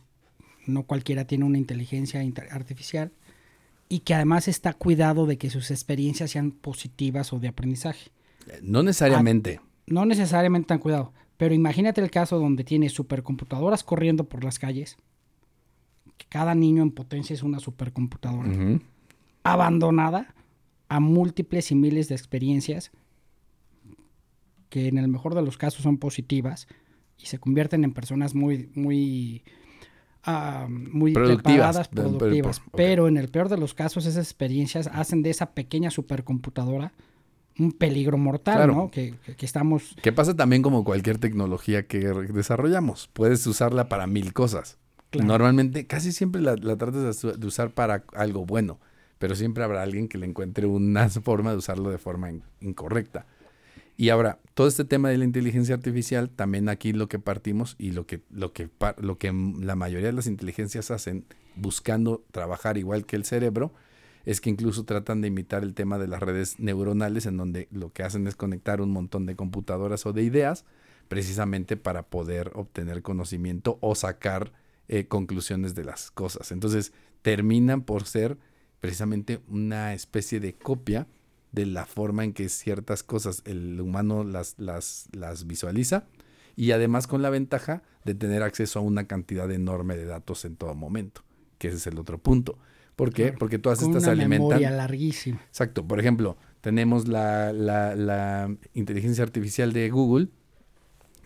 no 0.65 0.83
cualquiera 0.83 1.25
tiene 1.25 1.45
una 1.45 1.57
inteligencia 1.57 2.21
artificial, 2.51 3.11
y 3.89 3.99
que 3.99 4.13
además 4.13 4.47
está 4.47 4.73
cuidado 4.73 5.25
de 5.25 5.37
que 5.37 5.49
sus 5.49 5.69
experiencias 5.69 6.31
sean 6.31 6.51
positivas 6.51 7.33
o 7.33 7.39
de 7.39 7.49
aprendizaje. 7.49 8.11
Eh, 8.47 8.59
No 8.61 8.83
necesariamente. 8.83 9.59
No 9.87 10.05
necesariamente 10.05 10.67
tan 10.67 10.79
cuidado, 10.79 11.11
pero 11.37 11.53
imagínate 11.53 12.01
el 12.01 12.11
caso 12.11 12.39
donde 12.39 12.63
tienes 12.63 12.93
supercomputadoras 12.93 13.83
corriendo 13.83 14.23
por 14.25 14.43
las 14.43 14.59
calles, 14.59 14.95
que 16.17 16.25
cada 16.29 16.55
niño 16.55 16.83
en 16.83 16.91
potencia 16.91 17.33
es 17.33 17.43
una 17.43 17.59
supercomputadora 17.59 18.79
abandonada 19.43 20.35
a 20.87 20.99
múltiples 20.99 21.71
y 21.71 21.75
miles 21.75 22.07
de 22.09 22.15
experiencias 22.15 22.91
que 24.71 24.87
en 24.87 24.97
el 24.97 25.07
mejor 25.07 25.35
de 25.35 25.43
los 25.43 25.59
casos 25.59 25.83
son 25.83 25.99
positivas 25.99 26.67
y 27.19 27.27
se 27.27 27.37
convierten 27.37 27.83
en 27.83 27.93
personas 27.93 28.33
muy 28.33 28.71
muy 28.73 29.43
ah, 30.23 30.67
muy 30.69 31.13
Productivas, 31.13 31.43
preparadas, 31.43 31.87
productivas, 31.89 32.61
pero 32.75 33.07
en 33.07 33.17
el 33.17 33.29
peor 33.29 33.49
de 33.49 33.57
los 33.57 33.73
casos 33.75 34.05
esas 34.07 34.25
experiencias 34.25 34.87
hacen 34.91 35.21
de 35.21 35.29
esa 35.29 35.51
pequeña 35.53 35.91
supercomputadora 35.91 36.93
un 37.59 37.73
peligro 37.73 38.17
mortal, 38.17 38.55
Claro. 38.55 38.73
¿no? 38.73 38.91
Que, 38.91 39.13
que- 39.37 39.45
estamos 39.45 39.95
Que 40.01 40.11
pasa 40.13 40.35
también 40.35 40.61
como 40.61 40.83
cualquier 40.85 41.17
tecnología 41.17 41.85
que 41.85 41.99
desarrollamos. 41.99 43.09
Puedes 43.11 43.45
usarla 43.45 43.89
para 43.89 44.07
mil 44.07 44.31
cosas. 44.33 44.77
Claro. 45.09 45.27
Normalmente, 45.27 45.85
casi 45.85 46.13
siempre 46.13 46.41
la, 46.41 46.55
la 46.55 46.77
tratas 46.77 47.21
de 47.21 47.45
usar 47.45 47.71
para 47.71 48.05
algo 48.15 48.45
bueno, 48.45 48.79
pero 49.19 49.35
siempre 49.35 49.65
habrá 49.65 49.83
alguien 49.83 50.07
que 50.07 50.17
le 50.17 50.25
encuentre 50.27 50.65
una 50.65 51.09
forma 51.09 51.51
de 51.51 51.57
usarlo 51.57 51.89
de 51.91 51.97
forma 51.97 52.31
in- 52.31 52.43
incorrecta. 52.61 53.25
Y 53.97 54.09
ahora, 54.09 54.39
todo 54.53 54.67
este 54.67 54.85
tema 54.85 55.09
de 55.09 55.17
la 55.17 55.25
inteligencia 55.25 55.75
artificial, 55.75 56.29
también 56.29 56.69
aquí 56.69 56.93
lo 56.93 57.07
que 57.07 57.19
partimos 57.19 57.75
y 57.77 57.91
lo 57.91 58.05
que, 58.07 58.21
lo 58.31 58.53
que, 58.53 58.69
lo 58.97 59.17
que 59.17 59.31
la 59.59 59.75
mayoría 59.75 60.07
de 60.07 60.13
las 60.13 60.27
inteligencias 60.27 60.91
hacen, 60.91 61.25
buscando 61.55 62.23
trabajar 62.31 62.77
igual 62.77 63.05
que 63.05 63.15
el 63.15 63.25
cerebro, 63.25 63.73
es 64.25 64.41
que 64.41 64.49
incluso 64.49 64.85
tratan 64.85 65.21
de 65.21 65.27
imitar 65.27 65.63
el 65.63 65.73
tema 65.73 65.97
de 65.97 66.07
las 66.07 66.21
redes 66.21 66.59
neuronales, 66.59 67.25
en 67.25 67.37
donde 67.37 67.67
lo 67.71 67.91
que 67.91 68.03
hacen 68.03 68.27
es 68.27 68.35
conectar 68.35 68.81
un 68.81 68.91
montón 68.91 69.25
de 69.25 69.35
computadoras 69.35 70.05
o 70.05 70.13
de 70.13 70.23
ideas, 70.23 70.65
precisamente 71.07 71.75
para 71.77 72.03
poder 72.03 72.51
obtener 72.55 73.01
conocimiento 73.01 73.77
o 73.81 73.95
sacar 73.95 74.53
eh, 74.87 75.07
conclusiones 75.07 75.75
de 75.75 75.83
las 75.83 76.11
cosas. 76.11 76.51
Entonces, 76.51 76.93
terminan 77.21 77.81
por 77.81 78.05
ser 78.05 78.37
precisamente 78.79 79.41
una 79.47 79.93
especie 79.93 80.39
de 80.39 80.53
copia 80.53 81.07
de 81.51 81.65
la 81.65 81.85
forma 81.85 82.23
en 82.23 82.33
que 82.33 82.47
ciertas 82.49 83.03
cosas 83.03 83.41
el 83.45 83.79
humano 83.81 84.23
las, 84.23 84.55
las, 84.57 85.07
las 85.11 85.45
visualiza 85.47 86.05
y 86.55 86.71
además 86.71 87.07
con 87.07 87.21
la 87.21 87.29
ventaja 87.29 87.83
de 88.05 88.15
tener 88.15 88.43
acceso 88.43 88.79
a 88.79 88.81
una 88.81 89.05
cantidad 89.07 89.49
enorme 89.51 89.95
de 89.97 90.05
datos 90.05 90.45
en 90.45 90.55
todo 90.55 90.73
momento, 90.75 91.23
que 91.57 91.67
ese 91.69 91.77
es 91.77 91.87
el 91.87 91.99
otro 91.99 92.17
punto. 92.17 92.57
¿Por 92.95 93.13
qué? 93.13 93.23
Claro. 93.23 93.37
Porque 93.39 93.57
todas 93.57 93.79
con 93.79 93.89
estas 93.89 94.03
una 94.03 94.11
alimentan. 94.11 94.47
memoria 94.49 94.69
larguísima. 94.71 95.39
Exacto. 95.47 95.87
Por 95.87 95.99
ejemplo, 95.99 96.37
tenemos 96.61 97.07
la, 97.07 97.51
la- 97.53 97.95
la 97.95 98.55
inteligencia 98.73 99.23
artificial 99.23 99.71
de 99.73 99.89
Google, 99.89 100.27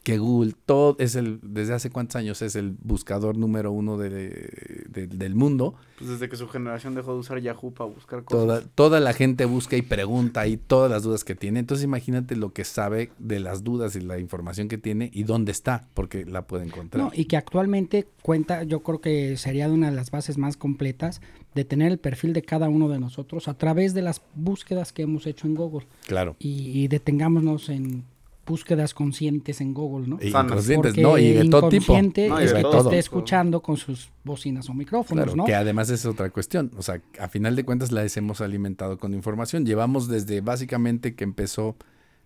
que 0.06 0.20
Google 0.20 0.54
todo 0.68 0.96
es 1.00 1.16
el 1.16 1.40
desde 1.42 1.74
hace 1.74 1.90
cuántos 1.90 2.16
años 2.18 2.40
es 2.44 2.56
el 2.56 2.76
buscador 2.84 3.38
número 3.38 3.72
uno 3.72 3.98
de- 3.98 4.84
de- 4.88 5.08
del 5.08 5.34
mundo. 5.34 5.74
Pues 5.98 6.12
desde 6.12 6.30
que 6.30 6.36
su 6.36 6.48
generación 6.48 6.94
dejó 6.94 7.14
de 7.14 7.20
usar 7.22 7.40
Yahoo 7.40 7.74
para 7.74 7.90
buscar 7.90 8.22
Toda, 8.24 8.58
cosas. 8.60 8.70
toda 8.76 9.00
la 9.00 9.14
gente 9.14 9.46
busca 9.46 9.78
y 9.78 9.82
pregunta 9.82 10.46
y 10.46 10.58
todas 10.58 10.92
las 10.92 11.02
dudas 11.02 11.24
que 11.24 11.34
tiene. 11.34 11.60
Entonces 11.60 11.84
imagínate 11.86 12.36
lo 12.36 12.54
que 12.54 12.66
sabe 12.66 13.10
de 13.18 13.40
las 13.40 13.64
dudas 13.64 13.96
y 13.96 14.02
la 14.02 14.20
información 14.20 14.68
que 14.68 14.78
tiene 14.78 15.10
y 15.12 15.24
dónde 15.24 15.52
está, 15.52 15.88
porque 15.96 16.24
la 16.24 16.44
puede 16.46 16.66
encontrar. 16.66 17.04
No, 17.04 17.12
y 17.12 17.26
que 17.26 17.36
actualmente 17.38 18.06
cuenta, 18.22 18.62
yo 18.62 18.82
creo 18.84 19.02
que 19.02 19.38
sería 19.38 19.68
de 19.68 19.74
una 19.74 19.90
de 19.90 19.96
las 19.96 20.12
bases 20.12 20.38
más 20.38 20.56
completas 20.56 21.20
de 21.56 21.66
tener 21.66 21.92
el 21.92 21.98
perfil 21.98 22.34
de 22.34 22.44
cada 22.44 22.70
uno 22.70 22.90
de 22.90 23.00
nosotros 23.00 23.48
a 23.48 23.56
través 23.58 23.96
de 23.96 24.04
las 24.04 24.22
búsquedas 24.36 24.94
que 24.94 25.02
hemos 25.02 25.26
hecho 25.26 25.48
en 25.48 25.56
Google. 25.56 25.88
claro. 26.06 26.36
Y, 26.38 26.80
y 26.84 26.88
detengámonos 26.90 27.70
en 27.70 28.04
búsquedas 28.46 28.94
conscientes 28.94 29.60
en 29.62 29.74
Google, 29.74 30.08
¿no? 30.08 30.18
Inconscientes, 30.22 30.92
Porque 30.94 31.02
no, 31.02 31.18
y 31.18 31.34
de 31.34 31.50
todo 31.50 31.70
tipo. 31.70 31.94
inconsciente 31.94 32.30
No, 32.30 32.40
y 32.40 32.44
es 32.46 32.52
de 32.52 32.58
que 32.58 32.62
todo. 32.64 32.72
te 32.74 32.78
esté 32.88 33.00
escuchando 33.00 33.62
con 33.62 33.78
sus 33.78 34.12
bocinas 34.24 34.70
o 34.70 34.74
micrófonos, 34.74 35.24
Claro, 35.26 35.36
¿no? 35.38 35.46
que 35.46 35.56
además 35.56 35.90
es 35.90 36.06
otra 36.06 36.30
cuestión. 36.30 36.72
O 36.78 36.82
sea, 36.84 37.02
a 37.20 37.28
final 37.28 37.56
de 37.56 37.66
cuentas 37.66 37.92
las 37.92 38.16
hemos 38.18 38.42
alimentado 38.42 38.98
con 38.98 39.14
información. 39.14 39.66
Llevamos 39.66 40.08
desde 40.08 40.42
básicamente 40.42 41.16
que 41.16 41.24
empezó, 41.24 41.76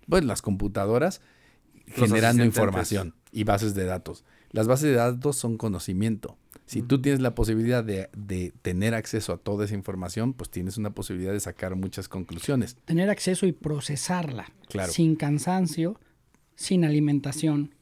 pues, 0.07 0.23
las 0.25 0.41
computadoras 0.41 1.21
generando 1.87 2.43
información 2.43 3.15
y 3.31 3.43
bases 3.45 3.73
de 3.73 3.85
datos. 3.85 4.23
Las 4.51 4.67
bases 4.67 4.89
de 4.89 4.95
datos 4.95 5.35
son 5.35 5.57
conocimiento. 5.57 6.37
Si 6.65 6.81
tú 6.83 7.01
tienes 7.01 7.19
la 7.19 7.33
posibilidad 7.33 7.83
de, 7.83 8.09
de 8.15 8.53
tener 8.61 8.93
acceso 8.93 9.33
a 9.33 9.37
toda 9.37 9.65
esa 9.65 9.73
información, 9.73 10.33
pues 10.33 10.51
tienes 10.51 10.77
una 10.77 10.91
posibilidad 10.91 11.31
de 11.33 11.39
sacar 11.39 11.75
muchas 11.75 12.07
conclusiones. 12.07 12.77
Tener 12.85 13.09
acceso 13.09 13.47
y 13.47 13.53
procesarla 13.53 14.51
Claro. 14.67 14.91
sin 14.91 15.15
cansancio, 15.15 15.99
sin 16.59 16.83
alimentación, 16.83 17.73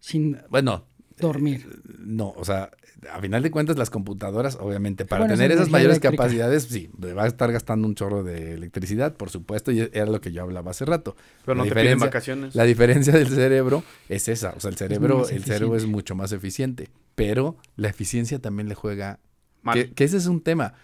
sin 0.00 0.38
Bueno, 0.50 0.84
dormir. 1.18 1.82
No, 2.00 2.30
o 2.36 2.44
sea, 2.44 2.70
a 3.12 3.20
final 3.20 3.42
de 3.44 3.50
cuentas 3.52 3.78
las 3.78 3.90
computadoras, 3.90 4.56
obviamente, 4.60 5.04
para 5.04 5.20
bueno, 5.22 5.34
tener 5.36 5.52
esas 5.52 5.70
mayores 5.70 5.98
eléctrica. 5.98 6.16
capacidades, 6.24 6.64
sí, 6.64 6.90
va 6.98 7.22
a 7.22 7.26
estar 7.28 7.52
gastando 7.52 7.86
un 7.86 7.94
chorro 7.94 8.24
de 8.24 8.54
electricidad, 8.54 9.14
por 9.16 9.30
supuesto, 9.30 9.70
y 9.70 9.80
era 9.92 10.06
lo 10.06 10.20
que 10.20 10.32
yo 10.32 10.42
hablaba 10.42 10.72
hace 10.72 10.84
rato. 10.84 11.14
Pero 11.44 11.54
no 11.54 11.64
te 11.64 11.74
piden 11.74 12.00
vacaciones. 12.00 12.56
La 12.56 12.64
diferencia 12.64 13.12
del 13.12 13.28
cerebro 13.28 13.84
es 14.08 14.26
esa, 14.28 14.52
o 14.56 14.60
sea, 14.60 14.70
el 14.70 14.76
cerebro, 14.76 15.28
el 15.28 15.44
cerebro 15.44 15.76
es 15.76 15.86
mucho 15.86 16.16
más 16.16 16.32
eficiente, 16.32 16.88
pero 17.14 17.56
la 17.76 17.88
eficiencia 17.88 18.40
también 18.40 18.68
le 18.68 18.74
juega, 18.74 19.20
Mal. 19.62 19.74
que, 19.76 19.92
que 19.92 20.02
ese 20.04 20.16
es 20.16 20.26
un 20.26 20.40
tema. 20.40 20.74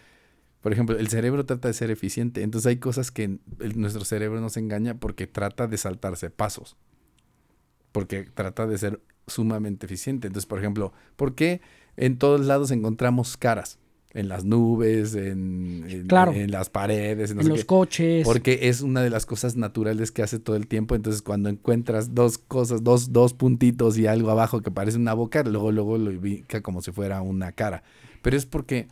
Por 0.61 0.73
ejemplo, 0.73 0.97
el 0.99 1.09
cerebro 1.09 1.45
trata 1.47 1.66
de 1.69 1.75
ser 1.75 1.90
eficiente, 1.90 2.42
entonces 2.42 2.69
hay 2.69 2.76
cosas 2.76 3.11
que 3.11 3.25
el- 3.59 3.80
nuestro 3.80 4.04
cerebro 4.04 4.40
nos 4.40 4.57
engaña 4.57 4.95
porque 5.00 5.26
trata 5.26 5.66
de 5.66 5.76
saltarse 5.78 6.30
pasos, 6.30 6.76
porque 7.92 8.25
trata 8.35 8.66
de 8.66 8.78
ser 8.78 9.00
sumamente 9.26 9.87
eficiente. 9.87 10.26
Entonces, 10.26 10.47
por 10.47 10.59
ejemplo, 10.59 10.92
¿por 11.16 11.35
qué 11.35 11.61
en 11.97 12.18
todos 12.18 12.40
lados 12.47 12.70
encontramos 12.70 13.37
caras? 13.37 13.78
En 14.12 14.28
las 14.28 14.44
nubes, 14.44 15.14
en, 15.14 15.85
en- 15.88 16.06
Claro. 16.09 16.32
en 16.32 16.50
las 16.50 16.68
paredes, 16.68 17.30
en 17.30 17.37
no 17.37 17.42
en 17.42 17.47
sé 17.47 17.50
los 17.52 17.61
qué. 17.61 17.66
coches. 17.66 18.25
Porque 18.26 18.59
es 18.68 18.80
una 18.80 19.02
de 19.02 19.11
las 19.11 19.25
cosas 19.25 19.54
naturales 19.54 20.11
que 20.11 20.23
hace 20.25 20.40
todo 20.40 20.56
el 20.56 20.66
tiempo. 20.66 20.97
Entonces, 20.97 21.23
cuando 21.23 21.49
encuentras 21.49 22.12
dos 22.12 22.37
cosas, 22.37 22.82
dos, 22.82 23.12
dos 23.12 23.35
puntitos 23.35 23.97
y 23.99 24.09
algo 24.09 24.30
abajo 24.30 24.62
que 24.62 24.73
parece 24.73 24.99
una 24.99 25.14
boca, 25.14 25.44
luego, 25.44 25.70
luego 25.70 25.97
lo 25.97 26.11
ubica 26.11 26.61
como 26.61 26.82
si 26.82 26.90
fuera 26.90 27.23
una 27.23 27.52
cara. 27.52 27.85
Pero 28.20 28.37
es 28.37 28.47
porque 28.47 28.88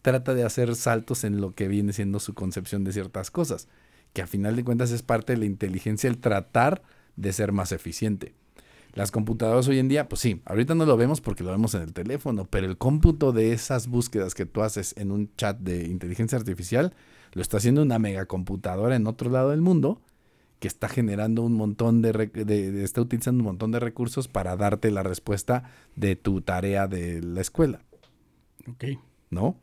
trata 0.00 0.32
de 0.32 0.44
hacer 0.44 0.74
saltos 0.74 1.24
en 1.24 1.42
lo 1.42 1.54
que 1.54 1.68
viene 1.68 1.92
siendo 1.92 2.18
su 2.18 2.32
concepción 2.32 2.82
de 2.82 2.92
ciertas 2.94 3.30
cosas. 3.30 3.68
Que 4.14 4.22
a 4.22 4.26
final 4.26 4.56
de 4.56 4.64
cuentas 4.64 4.90
es 4.90 5.02
parte 5.02 5.34
de 5.34 5.38
la 5.40 5.44
inteligencia 5.44 6.08
el 6.08 6.16
tratar 6.16 6.82
de 7.16 7.32
ser 7.32 7.52
más 7.52 7.72
eficiente. 7.72 8.34
Las 8.92 9.10
computadoras 9.10 9.68
hoy 9.68 9.78
en 9.78 9.88
día, 9.88 10.08
pues 10.08 10.20
sí, 10.22 10.40
ahorita 10.46 10.74
no 10.74 10.86
lo 10.86 10.96
vemos 10.96 11.20
porque 11.20 11.44
lo 11.44 11.50
vemos 11.50 11.74
en 11.74 11.82
el 11.82 11.92
teléfono, 11.92 12.46
pero 12.46 12.66
el 12.66 12.78
cómputo 12.78 13.32
de 13.32 13.52
esas 13.52 13.88
búsquedas 13.88 14.34
que 14.34 14.46
tú 14.46 14.62
haces 14.62 14.94
en 14.96 15.10
un 15.10 15.30
chat 15.36 15.58
de 15.58 15.86
inteligencia 15.86 16.38
artificial 16.38 16.94
lo 17.32 17.42
está 17.42 17.58
haciendo 17.58 17.82
una 17.82 17.98
megacomputadora 17.98 18.96
en 18.96 19.06
otro 19.06 19.28
lado 19.30 19.50
del 19.50 19.60
mundo 19.60 20.00
que 20.60 20.68
está 20.68 20.88
generando 20.88 21.42
un 21.42 21.52
montón 21.52 22.00
de, 22.00 22.14
rec- 22.14 22.32
de- 22.44 22.72
de- 22.72 22.84
está 22.84 23.02
utilizando 23.02 23.40
un 23.42 23.44
montón 23.46 23.70
de 23.72 23.80
recursos 23.80 24.28
para 24.28 24.56
darte 24.56 24.90
la 24.90 25.02
respuesta 25.02 25.64
de 25.96 26.16
tu 26.16 26.40
tarea 26.40 26.86
de 26.88 27.20
la 27.20 27.42
escuela, 27.42 27.82
Ok. 28.66 28.84
¿no? 29.28 29.58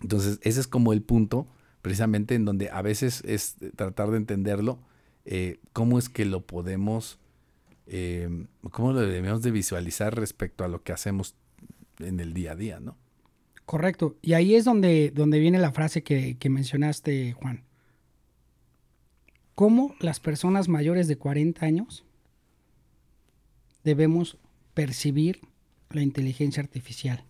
Entonces, 0.00 0.40
ese 0.42 0.58
es 0.58 0.66
como 0.66 0.92
el 0.92 1.02
punto, 1.02 1.46
precisamente 1.80 2.34
en 2.34 2.44
donde 2.44 2.70
a 2.70 2.82
veces 2.82 3.22
es 3.24 3.54
tratar 3.76 4.10
de 4.10 4.16
entenderlo, 4.16 4.80
eh, 5.24 5.58
cómo 5.72 5.98
es 5.98 6.08
que 6.08 6.24
lo 6.24 6.40
podemos, 6.40 7.18
eh, 7.86 8.46
cómo 8.70 8.92
lo 8.92 9.00
debemos 9.00 9.42
de 9.42 9.50
visualizar 9.50 10.14
respecto 10.16 10.64
a 10.64 10.68
lo 10.68 10.82
que 10.82 10.92
hacemos 10.92 11.34
en 11.98 12.20
el 12.20 12.34
día 12.34 12.52
a 12.52 12.56
día, 12.56 12.80
¿no? 12.80 12.96
Correcto. 13.64 14.16
Y 14.22 14.32
ahí 14.34 14.54
es 14.54 14.64
donde, 14.64 15.12
donde 15.14 15.38
viene 15.38 15.58
la 15.58 15.72
frase 15.72 16.02
que, 16.02 16.36
que 16.36 16.50
mencionaste, 16.50 17.32
Juan. 17.32 17.64
¿Cómo 19.54 19.94
las 20.00 20.18
personas 20.18 20.68
mayores 20.68 21.08
de 21.08 21.16
40 21.16 21.64
años 21.64 22.04
debemos 23.84 24.36
percibir 24.74 25.40
la 25.90 26.02
inteligencia 26.02 26.62
artificial? 26.62 27.24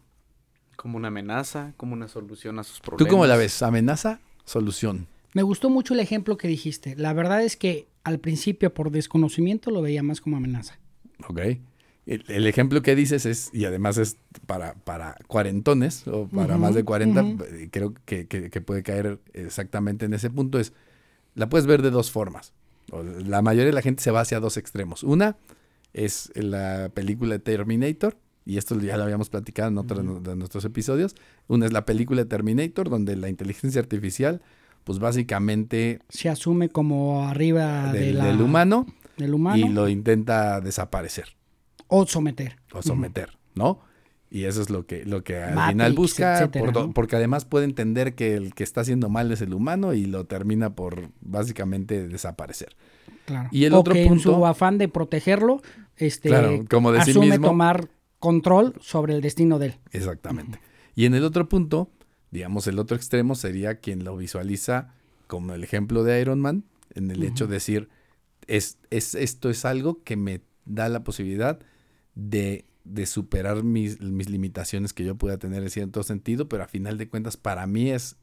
Como 0.77 0.97
una 0.97 1.09
amenaza, 1.09 1.75
como 1.77 1.93
una 1.93 2.09
solución 2.09 2.59
a 2.59 2.65
sus 2.65 2.81
¿Tú 2.81 2.83
problemas. 2.87 3.11
cómo 3.11 3.27
la 3.27 3.37
ves? 3.37 3.63
¿Amenaza? 3.63 4.21
¿Solución? 4.45 5.07
Me 5.35 5.43
gustó 5.43 5.71
mucho 5.71 5.95
el 5.95 6.01
ejemplo 6.01 6.37
que 6.37 6.49
dijiste. 6.49 6.95
La 6.97 7.13
verdad 7.13 7.43
es 7.43 7.57
que 7.57 7.87
al 8.05 8.19
principio, 8.19 8.75
por 8.75 8.91
desconocimiento, 8.91 9.71
lo 9.71 9.81
veía 9.83 10.03
más 10.03 10.21
como 10.21 10.37
amenaza. 10.37 10.79
Ok. 11.29 11.41
El, 12.05 12.25
el 12.29 12.47
ejemplo 12.49 12.83
que 12.83 12.97
dices 12.97 13.27
es, 13.27 13.51
y 13.53 13.65
además 13.65 13.97
es 13.97 14.17
para, 14.47 14.75
para 14.75 15.17
cuarentones 15.29 16.07
o 16.09 16.27
para 16.27 16.59
más 16.59 16.75
de 16.75 16.83
40, 16.85 17.23
ujú. 17.23 17.45
eh, 17.45 17.69
creo 17.71 17.95
que, 18.05 18.27
que- 18.27 18.51
que 18.51 18.61
puede 18.61 18.83
caer 18.83 19.21
exactamente 19.35 20.05
en 20.07 20.13
ese 20.15 20.29
punto, 20.29 20.59
es, 20.59 20.73
la 21.37 21.49
puedes 21.49 21.67
ver 21.67 21.81
de 21.81 21.91
dos 21.91 22.11
formas. 22.11 22.53
La 23.25 23.41
mayoría 23.41 23.67
de 23.67 23.73
la 23.73 23.83
gente 23.83 24.03
se 24.03 24.11
va 24.11 24.21
hacia 24.23 24.41
dos 24.41 24.57
extremos. 24.57 25.05
Una 25.05 25.37
es 25.95 26.33
la 26.35 26.91
película 26.93 27.35
de 27.35 27.39
Terminator, 27.39 28.17
y 28.45 28.57
esto 28.59 28.79
ya 28.81 28.97
lo 28.97 29.05
habíamos 29.05 29.31
platicado 29.31 29.69
en 29.69 29.79
otros 29.79 30.25
de 30.25 30.35
nuestros 30.35 30.65
episodios. 30.65 31.15
Una 31.47 31.67
es 31.67 31.73
la 31.73 31.87
película 31.87 32.23
de 32.25 32.29
Terminator, 32.29 32.91
donde 32.91 33.15
la 33.15 33.29
inteligencia 33.29 33.81
artificial, 33.81 34.43
pues 34.85 34.99
básicamente 34.99 36.01
Se 36.09 36.29
asume 36.29 36.69
como 36.69 37.25
arriba 37.29 37.93
de 37.93 38.01
del, 38.01 38.19
la- 38.19 38.25
del 38.27 38.41
humano, 38.41 38.87
del 39.17 39.35
humano 39.35 39.57
y 39.67 39.69
lo 39.69 39.89
intenta 39.89 40.61
desaparecer 40.61 41.37
o 41.89 42.07
someter. 42.07 42.57
o 42.73 42.83
someter, 42.83 43.37
¿no? 43.55 43.81
Y 44.31 44.45
eso 44.45 44.63
es 44.63 44.71
lo 44.71 44.87
que, 44.87 45.05
lo 45.05 45.23
que 45.23 45.37
al 45.37 45.55
Matrix, 45.55 45.73
final 45.73 45.93
busca, 45.93 46.35
etcétera, 46.39 46.65
por 46.65 46.73
do- 46.75 46.87
¿no? 46.87 46.93
porque 46.95 47.17
además 47.17 47.45
puede 47.45 47.67
entender 47.67 48.15
que 48.15 48.35
el 48.35 48.55
que 48.55 48.65
está 48.65 48.81
haciendo 48.81 49.11
mal 49.11 49.31
es 49.31 49.43
el 49.43 49.53
humano 49.53 49.93
y 49.93 50.07
lo 50.07 50.25
termina 50.25 50.75
por 50.75 51.11
básicamente 51.21 52.09
desaparecer. 52.09 52.75
Claro. 53.27 53.51
Y 53.53 53.65
el 53.65 53.75
o 53.75 53.81
otro 53.81 53.93
que 53.93 54.03
en 54.05 54.09
punto- 54.09 54.35
su 54.35 54.47
afán 54.47 54.79
de 54.79 54.89
protegerlo, 54.89 55.61
este, 55.99 56.31
Claro, 56.31 56.65
como 56.71 56.93
de 56.93 57.03
sí 57.05 57.19
mismo. 57.19 57.49
tomar 57.49 57.89
control 58.19 58.75
sobre 58.81 59.15
el 59.15 59.21
destino 59.21 59.59
de 59.59 59.67
él. 59.67 59.75
Exactamente. 59.91 60.59
Y 60.95 61.05
en 61.05 61.15
el 61.15 61.25
otro 61.25 61.47
punto, 61.49 61.91
digamos, 62.33 62.67
el 62.67 62.81
otro 62.81 62.97
extremo 62.97 63.37
sería 63.37 63.77
quien 63.77 64.03
lo 64.03 64.17
visualiza 64.17 64.95
como 65.29 65.55
el 65.55 65.63
ejemplo 65.63 66.03
de 66.03 66.21
Iron 66.21 66.41
Man, 66.41 66.65
en 66.95 67.11
el 67.11 67.23
hecho 67.23 67.47
de 67.47 67.55
decir, 67.55 67.89
es, 68.47 68.79
es, 68.91 69.15
esto 69.15 69.49
es 69.51 69.65
algo 69.65 70.03
que 70.03 70.17
me 70.17 70.41
da 70.65 70.89
la 70.89 71.05
posibilidad 71.05 71.61
de, 72.15 72.65
de 72.85 73.07
superar 73.07 73.63
mis, 73.63 74.01
mis 74.01 74.29
limitaciones 74.29 74.93
que 74.93 75.05
yo 75.05 75.15
pueda 75.15 75.39
tener 75.39 75.63
en 75.63 75.71
cierto 75.71 76.03
sentido, 76.03 76.49
pero 76.49 76.65
a 76.65 76.69
final 76.69 76.99
de 76.99 77.09
cuentas 77.09 77.37
para 77.37 77.67
mí 77.67 77.91
es 77.91 78.17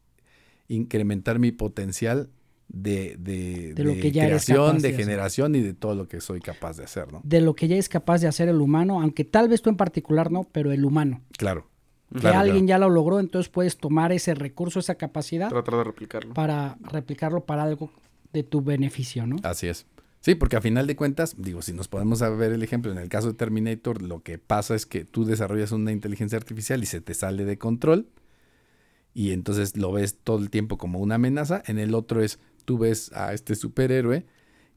incrementar 0.68 1.40
mi 1.40 1.52
potencial 1.52 2.30
de, 2.68 3.16
de, 3.18 3.74
De 3.74 3.84
lo 3.84 3.92
de 3.92 4.00
que 4.00 4.12
ya 4.12 4.26
eres 4.26 4.46
creación, 4.46 4.80
de 4.80 4.94
generación 4.94 5.56
y 5.56 5.62
de 5.62 5.74
todo 5.74 5.96
lo 5.96 6.08
que 6.08 6.22
soy 6.22 6.40
capaz 6.40 6.78
de 6.78 6.84
hacer, 6.84 7.12
¿no? 7.12 7.22
De 7.24 7.42
lo 7.42 7.56
que 7.56 7.68
ya 7.68 7.76
es 7.76 7.90
capaz 7.90 8.22
de 8.22 8.28
hacer 8.28 8.50
el 8.50 8.62
humano, 8.62 9.02
aunque 9.02 9.24
tal 9.24 9.50
vez 9.50 9.62
tú 9.62 9.70
en 9.70 9.78
particular 9.78 10.32
no, 10.32 10.44
pero 10.52 10.72
el 10.72 10.86
humano. 10.86 11.22
Claro. 11.38 11.68
Que 12.14 12.20
Claro, 12.22 12.40
alguien 12.40 12.66
claro. 12.66 12.82
ya 12.82 12.88
lo 12.88 12.90
logró, 12.94 13.20
entonces 13.20 13.50
puedes 13.50 13.78
tomar 13.78 14.12
ese 14.12 14.34
recurso, 14.34 14.80
esa 14.80 14.96
capacidad 14.96 15.50
Tratar 15.50 15.76
de 15.76 15.84
replicarlo. 15.84 16.34
para 16.34 16.78
replicarlo 16.82 17.46
para 17.46 17.64
algo 17.64 17.92
de 18.34 18.44
tu 18.44 18.62
beneficio, 18.62 19.28
¿no? 19.28 19.36
Así 19.44 19.68
es. 19.68 19.86
Sí, 20.22 20.36
porque 20.36 20.58
a 20.58 20.62
final 20.62 20.86
de 20.88 20.96
cuentas, 20.96 21.36
digo, 21.38 21.62
si 21.62 21.72
nos 21.72 21.88
podemos 21.88 22.20
ver 22.38 22.52
el 22.52 22.62
ejemplo, 22.64 22.92
en 22.92 22.98
el 22.98 23.08
caso 23.10 23.28
de 23.30 23.34
Terminator, 23.36 24.02
lo 24.02 24.22
que 24.22 24.38
pasa 24.38 24.76
es 24.76 24.86
que 24.86 25.06
tú 25.06 25.24
desarrollas 25.24 25.72
una 25.72 25.92
inteligencia 25.92 26.38
artificial 26.38 26.84
y 26.84 26.88
se 26.88 27.00
te 27.00 27.14
sale 27.14 27.46
de 27.46 27.58
control 27.58 28.08
y 29.14 29.32
entonces 29.32 29.78
lo 29.78 29.92
ves 29.92 30.18
todo 30.24 30.40
el 30.40 30.50
tiempo 30.50 30.78
como 30.78 31.00
una 31.00 31.16
amenaza. 31.16 31.64
En 31.68 31.80
el 31.80 31.96
otro 31.96 32.22
es, 32.22 32.40
tú 32.66 32.78
ves 32.78 33.12
a 33.14 33.34
este 33.34 33.56
superhéroe 33.56 34.26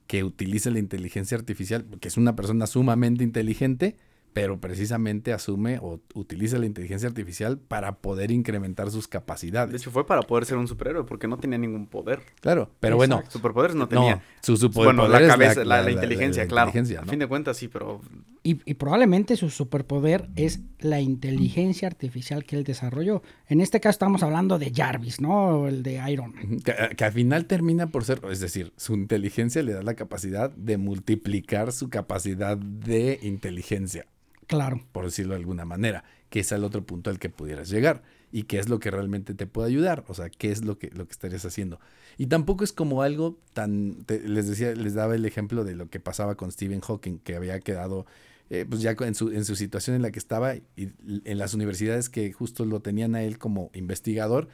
que 0.07 0.23
utiliza 0.25 0.71
la 0.71 0.79
inteligencia 0.79 1.37
artificial, 1.37 1.85
que 2.01 2.09
es 2.09 2.17
una 2.17 2.37
persona 2.37 2.67
sumamente 2.67 3.25
inteligente, 3.25 3.97
pero 4.33 4.61
precisamente 4.61 5.33
asume 5.33 5.79
o 5.81 6.01
utiliza 6.15 6.59
la 6.59 6.67
inteligencia 6.67 7.09
artificial 7.09 7.59
para 7.59 7.97
poder 7.97 8.31
incrementar 8.31 8.91
sus 8.91 9.09
capacidades. 9.09 9.71
De 9.71 9.77
hecho, 9.79 9.91
fue 9.91 10.07
para 10.07 10.23
poder 10.23 10.45
ser 10.45 10.59
un 10.59 10.69
superhéroe, 10.69 11.05
porque 11.05 11.29
no 11.29 11.39
tenía 11.39 11.59
ningún 11.59 11.87
poder. 11.87 12.21
Claro, 12.41 12.71
pero 12.81 12.97
bueno. 12.97 13.23
Superpoderes 13.29 13.77
no 13.77 13.89
tenía. 13.89 14.17
no, 14.17 14.23
su 14.43 14.57
superpoder 14.57 14.95
bueno, 14.95 15.09
la 15.09 15.21
es 15.21 15.29
cabeza, 15.29 15.65
la, 15.65 15.83
la 15.83 15.91
inteligencia, 15.91 16.43
la 16.43 16.49
claro. 16.49 16.69
inteligencia, 16.69 17.01
A 17.01 17.05
fin 17.05 17.19
de 17.19 17.27
cuentas, 17.27 17.57
sí, 17.57 17.69
pero 17.69 18.01
Y, 18.43 18.61
y 18.65 18.75
probablemente 18.75 19.37
su 19.37 19.51
superpoder 19.51 20.29
es 20.37 20.61
la 20.79 21.01
inteligencia 21.01 21.89
artificial 21.89 22.45
que 22.45 22.57
él 22.57 22.65
desarrolló. 22.65 23.23
En 23.49 23.61
este 23.61 23.81
caso 23.81 23.93
estamos 23.93 24.23
hablando 24.23 24.59
de 24.59 24.73
Jarvis, 24.75 25.21
¿no? 25.21 25.69
El 25.69 25.83
de 25.83 26.01
Iron 26.11 26.35
que 26.97 27.05
al 27.05 27.13
final 27.13 27.47
termina 27.47 27.89
por 27.89 28.05
ser, 28.05 28.21
es 28.31 28.41
decir, 28.41 28.73
su 28.77 28.95
inteligencia 28.95 29.63
le 29.63 29.73
da 29.73 29.83
la 29.83 29.95
capacidad 29.95 30.51
de 30.51 30.77
multiplicar 30.77 31.73
su 31.73 31.89
capacidad 31.89 32.57
de 32.57 33.19
inteligencia, 33.23 34.07
Claro. 34.53 34.87
por 34.93 35.05
decirlo 35.07 35.33
de 35.35 35.41
alguna 35.41 35.65
manera, 35.65 36.05
que 36.29 36.41
es 36.41 36.53
el 36.53 36.63
otro 36.65 36.85
punto 36.85 37.09
al 37.11 37.19
que 37.19 37.31
pudieras 37.31 37.71
llegar 37.71 38.03
y 38.31 38.43
qué 38.45 38.59
es 38.59 38.69
lo 38.69 38.79
que 38.81 38.91
realmente 38.91 39.35
te 39.35 39.47
puede 39.47 39.69
ayudar, 39.69 40.05
o 40.09 40.15
sea, 40.15 40.29
qué 40.31 40.51
es 40.51 40.63
lo 40.65 40.79
que, 40.79 40.91
lo 40.91 41.07
que 41.07 41.13
estarías 41.13 41.45
haciendo. 41.45 41.81
Y 42.19 42.27
tampoco 42.27 42.63
es 42.65 42.73
como 42.73 43.03
algo 43.03 43.39
tan, 43.55 44.05
te- 44.05 44.21
les 44.29 44.49
decía, 44.49 44.75
les 44.75 44.95
daba 44.95 45.15
el 45.15 45.25
ejemplo 45.25 45.65
de 45.65 45.75
lo 45.75 45.89
que 45.89 46.01
pasaba 46.01 46.35
con 46.37 46.53
Stephen 46.53 46.81
Hawking, 46.81 47.19
que 47.19 47.35
había 47.35 47.61
quedado 47.61 48.05
eh, 48.51 48.67
pues 48.69 48.83
ya 48.83 48.95
en 49.01 49.15
su, 49.15 49.31
en 49.31 49.45
su 49.47 49.57
situación 49.57 49.97
en 49.97 50.03
la 50.03 50.11
que 50.11 50.19
estaba 50.19 50.55
y 50.57 50.63
en 50.77 51.39
las 51.39 51.55
universidades 51.55 52.11
que 52.11 52.31
justo 52.33 52.67
lo 52.67 52.81
tenían 52.81 53.15
a 53.15 53.23
él 53.23 53.39
como 53.39 53.71
investigador, 53.73 54.49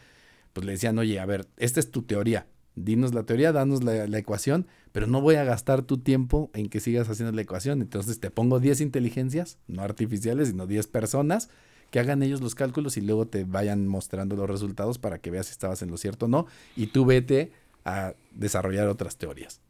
pues 0.52 0.64
le 0.66 0.72
decían, 0.72 0.98
oye, 0.98 1.18
a 1.20 1.26
ver, 1.26 1.46
esta 1.56 1.80
es 1.80 1.90
tu 1.90 2.02
teoría, 2.02 2.46
dinos 2.84 3.14
la 3.14 3.24
teoría, 3.24 3.52
danos 3.52 3.84
la, 3.84 4.06
la 4.06 4.18
ecuación, 4.18 4.66
pero 4.92 5.06
no 5.06 5.20
voy 5.20 5.36
a 5.36 5.44
gastar 5.44 5.82
tu 5.82 5.98
tiempo 5.98 6.50
en 6.54 6.68
que 6.68 6.80
sigas 6.80 7.08
haciendo 7.08 7.32
la 7.32 7.42
ecuación. 7.42 7.82
Entonces 7.82 8.20
te 8.20 8.30
pongo 8.30 8.60
10 8.60 8.80
inteligencias, 8.80 9.58
no 9.66 9.82
artificiales, 9.82 10.48
sino 10.48 10.66
10 10.66 10.86
personas, 10.88 11.48
que 11.90 12.00
hagan 12.00 12.22
ellos 12.22 12.40
los 12.40 12.54
cálculos 12.54 12.96
y 12.96 13.00
luego 13.00 13.26
te 13.26 13.44
vayan 13.44 13.86
mostrando 13.86 14.36
los 14.36 14.48
resultados 14.48 14.98
para 14.98 15.18
que 15.18 15.30
veas 15.30 15.46
si 15.46 15.52
estabas 15.52 15.82
en 15.82 15.90
lo 15.90 15.96
cierto 15.96 16.26
o 16.26 16.28
no, 16.28 16.46
y 16.76 16.88
tú 16.88 17.04
vete 17.04 17.52
a 17.84 18.14
desarrollar 18.32 18.88
otras 18.88 19.16
teorías. 19.16 19.60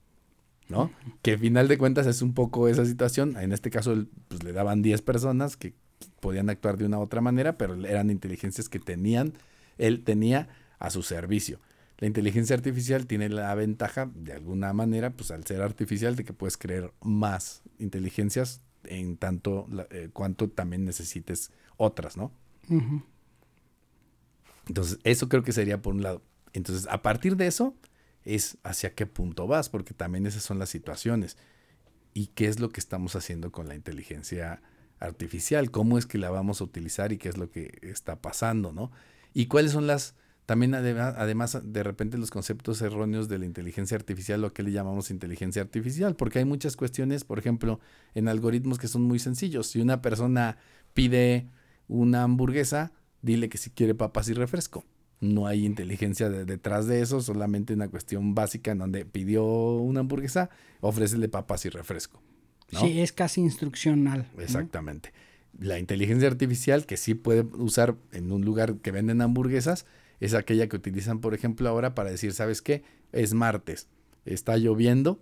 ¿No? 0.68 0.90
Que 1.23 1.33
al 1.33 1.38
final 1.38 1.66
de 1.66 1.79
cuentas 1.79 2.07
es 2.07 2.21
un 2.21 2.35
poco 2.35 2.68
esa 2.68 2.85
situación. 2.85 3.38
En 3.38 3.53
este 3.53 3.71
caso, 3.71 4.05
pues, 4.29 4.42
le 4.42 4.53
daban 4.53 4.83
10 4.83 5.01
personas 5.01 5.57
que 5.57 5.73
podían 6.21 6.51
actuar 6.51 6.77
de 6.77 6.85
una 6.85 6.99
u 6.99 7.03
otra 7.03 7.23
manera, 7.23 7.57
pero 7.57 7.75
eran 7.87 8.11
inteligencias 8.11 8.68
que 8.68 8.79
tenían, 8.79 9.33
él 9.79 10.05
tenía 10.05 10.49
a 10.79 10.90
su 10.90 11.03
servicio. 11.03 11.59
La 11.98 12.06
inteligencia 12.06 12.54
artificial 12.54 13.06
tiene 13.06 13.28
la 13.28 13.54
ventaja, 13.54 14.11
de 14.14 14.32
alguna 14.32 14.72
manera, 14.72 15.11
pues 15.11 15.30
al 15.30 15.44
ser 15.44 15.62
artificial, 15.62 16.14
de 16.14 16.24
que 16.24 16.32
puedes 16.32 16.56
crear 16.56 16.92
más 17.02 17.62
inteligencias 17.78 18.61
en 18.84 19.16
tanto 19.16 19.66
eh, 19.90 20.08
cuanto 20.12 20.48
también 20.48 20.84
necesites 20.84 21.50
otras, 21.76 22.16
¿no? 22.16 22.32
Entonces, 24.68 24.98
eso 25.02 25.28
creo 25.28 25.42
que 25.42 25.52
sería 25.52 25.82
por 25.82 25.94
un 25.94 26.02
lado. 26.02 26.22
Entonces, 26.52 26.87
a 26.88 27.02
partir 27.02 27.37
de 27.37 27.46
eso, 27.46 27.74
es 28.24 28.58
hacia 28.62 28.94
qué 28.94 29.06
punto 29.06 29.46
vas, 29.46 29.68
porque 29.68 29.94
también 29.94 30.26
esas 30.26 30.42
son 30.42 30.58
las 30.58 30.68
situaciones. 30.68 31.37
¿Y 32.14 32.28
qué 32.28 32.46
es 32.46 32.61
lo 32.61 32.70
que 32.70 32.80
estamos 32.80 33.16
haciendo 33.16 33.50
con 33.50 33.68
la 33.68 33.74
inteligencia 33.74 34.62
artificial? 35.00 35.70
¿Cómo 35.70 35.98
es 35.98 36.06
que 36.06 36.18
la 36.18 36.30
vamos 36.30 36.61
a 36.61 36.64
utilizar 36.64 37.12
y 37.12 37.18
qué 37.18 37.28
es 37.28 37.38
lo 37.38 37.50
que 37.50 37.78
está 37.82 38.20
pasando, 38.20 38.72
no? 38.72 38.92
Y 39.34 39.46
cuáles 39.46 39.72
son 39.72 39.87
las, 39.87 40.14
también 40.48 40.74
además, 40.74 41.14
además 41.18 41.61
de 41.62 41.82
repente 41.82 42.16
los 42.16 42.30
conceptos 42.30 42.80
erróneos 42.80 43.28
de 43.28 43.38
la 43.38 43.44
inteligencia 43.44 43.98
artificial, 43.98 44.40
lo 44.40 44.54
que 44.54 44.62
le 44.62 44.72
llamamos 44.72 45.11
inteligencia 45.11 45.61
artificial, 45.61 46.16
porque 46.16 46.38
hay 46.38 46.46
muchas 46.46 46.74
cuestiones, 46.74 47.22
por 47.24 47.38
ejemplo, 47.38 47.80
en 48.14 48.28
algoritmos 48.28 48.78
que 48.78 48.88
son 48.88 49.02
muy 49.02 49.18
sencillos. 49.18 49.66
Si 49.66 49.78
una 49.78 50.00
persona 50.00 50.56
pide 50.94 51.50
una 51.87 52.22
hamburguesa, 52.22 52.92
dile 53.20 53.50
que 53.50 53.58
si 53.58 53.68
quiere 53.68 53.94
papas 53.94 54.30
y 54.30 54.32
refresco. 54.32 54.87
No 55.20 55.46
hay 55.46 55.66
inteligencia 55.66 56.30
de- 56.30 56.46
detrás 56.46 56.87
de 56.87 57.02
eso, 57.02 57.20
solamente 57.20 57.74
una 57.74 57.88
cuestión 57.88 58.34
básica 58.34 58.70
en 58.72 58.78
donde 58.78 59.04
pidió 59.04 59.44
una 59.44 60.00
hamburguesa, 60.00 60.48
ofrécele 60.80 61.28
papas 61.28 61.66
y 61.66 61.68
refresco. 61.68 62.22
¿no? 62.72 62.80
Sí, 62.80 63.00
es 63.02 63.12
casi 63.12 63.42
instruccional. 63.42 64.30
¿no? 64.34 64.42
Exactamente. 64.42 65.12
La 65.58 65.78
inteligencia 65.78 66.26
artificial 66.26 66.87
que 66.87 66.96
sí 66.96 67.12
puede 67.14 67.42
usar 67.42 67.96
en 68.12 68.32
un 68.32 68.46
lugar 68.46 68.76
que 68.76 68.92
venden 68.92 69.20
hamburguesas 69.20 69.84
es 70.20 70.35
aquella 70.35 70.68
que 70.68 70.76
utilizan, 70.76 71.20
por 71.20 71.35
ejemplo, 71.35 71.68
ahora 71.68 71.94
para 71.94 72.11
decir, 72.11 72.33
¿sabes 72.33 72.62
qué? 72.62 72.83
Es 73.12 73.35
martes, 73.35 73.88
está 74.24 74.57
lloviendo 74.57 75.20